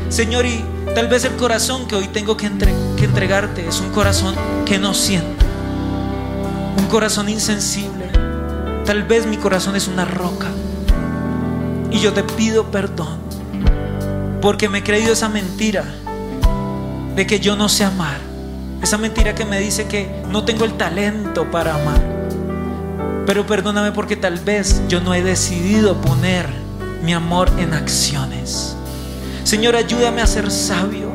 Señor, 0.10 0.46
y 0.46 0.64
Tal 0.96 1.10
vez 1.10 1.26
el 1.26 1.36
corazón 1.36 1.88
que 1.88 1.96
hoy 1.96 2.08
tengo 2.08 2.38
que, 2.38 2.50
entregarte 3.06 3.68
es 3.68 3.80
un 3.80 3.91
corazón 3.91 4.36
que 4.66 4.78
no 4.78 4.93
siente, 4.93 5.45
un 6.78 6.86
corazón 6.88 7.30
insensible. 7.30 8.10
Tal 8.86 9.03
vez 9.03 9.26
mi 9.26 9.38
corazón 9.38 9.76
es 9.76 9.88
una 9.88 10.06
roca. 10.06 10.47
Y 11.91 11.99
yo 11.99 12.14
te 12.14 12.24
pido 12.24 12.70
perdón 12.72 13.20
porque 14.41 14.70
me 14.70 14.80
he 14.80 14.84
creído 14.84 15.14
esa 15.14 15.30
mentira 15.30 15.86
de 17.16 17.26
que 17.26 17.39
yo 17.39 17.56
no 17.56 17.70
sé 17.70 17.84
amar. 17.84 18.18
Esa 18.84 18.97
mentira 18.97 19.34
que 19.34 19.45
me 19.45 19.60
dice 19.60 19.88
que 19.88 20.24
no 20.30 20.45
tengo 20.45 20.66
el 20.66 20.74
talento 20.74 21.49
para 21.49 21.76
amar. 21.76 22.01
Pero 23.26 23.47
perdóname 23.47 23.91
porque 23.91 24.16
tal 24.16 24.38
vez 24.38 24.84
yo 24.88 25.01
no 25.01 25.16
he 25.16 25.24
decidido 25.24 25.99
poner 25.99 26.47
mi 27.01 27.14
amor 27.14 27.49
en 27.58 27.74
acciones. 27.74 28.76
Señor, 29.43 29.76
ayúdame 29.76 30.22
a 30.22 30.28
ser 30.28 30.51
sabio. 30.51 31.14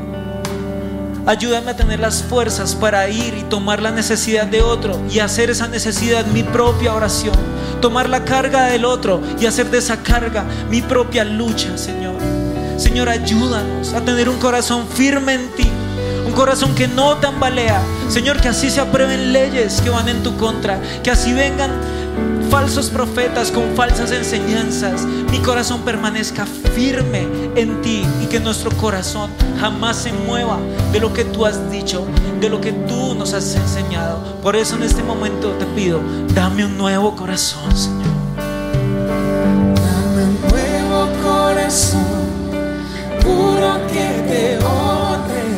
Ayúdame 1.31 1.71
a 1.71 1.77
tener 1.77 2.01
las 2.01 2.25
fuerzas 2.25 2.75
para 2.75 3.09
ir 3.09 3.35
y 3.35 3.45
tomar 3.45 3.81
la 3.81 3.93
necesidad 3.93 4.49
de 4.49 4.63
otro 4.63 5.01
y 5.09 5.21
hacer 5.21 5.49
esa 5.49 5.69
necesidad 5.69 6.27
mi 6.27 6.43
propia 6.43 6.93
oración. 6.93 7.37
Tomar 7.81 8.09
la 8.09 8.25
carga 8.25 8.65
del 8.65 8.85
otro 8.85 9.23
y 9.39 9.47
hacer 9.47 9.71
de 9.71 9.79
esa 9.79 10.03
carga 10.03 10.45
mi 10.69 10.83
propia 10.83 11.23
lucha, 11.25 11.79
Señor. 11.79 12.17
Señor, 12.79 13.09
ayúdanos 13.09 13.95
a 13.95 14.01
tener 14.01 14.29
un 14.29 14.41
corazón 14.41 14.89
firme 14.89 15.35
en 15.35 15.49
ti. 15.51 15.71
Un 16.27 16.33
corazón 16.33 16.75
que 16.75 16.89
no 16.89 17.19
tambalea. 17.19 17.81
Señor, 18.09 18.41
que 18.41 18.49
así 18.49 18.69
se 18.69 18.81
aprueben 18.81 19.33
leyes 19.33 19.81
que 19.83 19.91
van 19.91 20.09
en 20.09 20.25
tu 20.25 20.37
contra. 20.37 20.81
Que 21.05 21.13
así 21.13 21.33
vengan 21.33 21.71
falsos 22.51 22.91
profetas 22.91 23.51
con 23.51 23.75
falsas 23.77 24.11
enseñanzas, 24.11 25.05
mi 25.31 25.39
corazón 25.39 25.83
permanezca 25.83 26.45
firme 26.47 27.27
en 27.55 27.81
ti 27.81 28.05
y 28.23 28.27
que 28.27 28.41
nuestro 28.41 28.71
corazón 28.77 29.31
jamás 29.61 29.97
se 29.97 30.13
mueva 30.13 30.59
de 30.93 31.01
lo 31.01 31.13
que 31.13 31.25
tú 31.25 31.47
has 31.47 31.71
dicho, 31.71 32.05
de 32.41 32.49
lo 32.49 32.61
que 32.61 32.73
tú 32.73 33.15
nos 33.15 33.35
has 33.35 33.55
enseñado. 33.55 34.41
Por 34.43 34.57
eso 34.57 34.77
en 34.77 34.83
este 34.83 35.03
momento 35.03 35.51
te 35.53 35.67
pido, 35.67 36.01
dame 36.35 36.65
un 36.65 36.77
nuevo 36.77 37.15
corazón, 37.15 37.75
Señor. 37.77 38.11
Dame 39.77 40.25
un 40.25 40.41
nuevo 40.51 41.09
corazón, 41.23 42.05
puro 43.23 43.87
que 43.87 44.09
te 44.29 44.59
honre. 44.65 45.51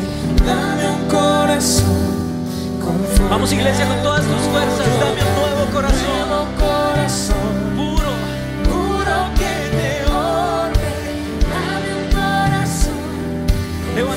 Dame 0.47 0.89
un 0.91 1.09
corazón. 1.09 2.03
Vamos 3.31 3.53
iglesia 3.53 3.87
con 3.89 4.03
todas 4.03 4.21
tus 4.21 4.41
fuerzas, 4.53 4.87
dame 5.01 5.23
un 5.23 5.35
nuevo 5.41 5.73
corazón. 5.73 6.12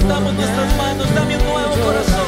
Un 0.06 1.82
corazón. 1.82 2.26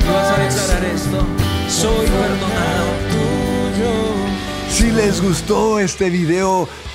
Y 0.00 0.06
vas 0.06 0.30
a 0.30 0.36
declarar 0.38 0.84
esto, 0.84 1.18
soy 1.68 2.06
perdonado. 2.06 2.88
Tuyo. 3.10 3.92
Si 4.70 4.90
les 4.90 5.22
gustó 5.22 5.78
este 5.78 6.10
video, 6.10 6.68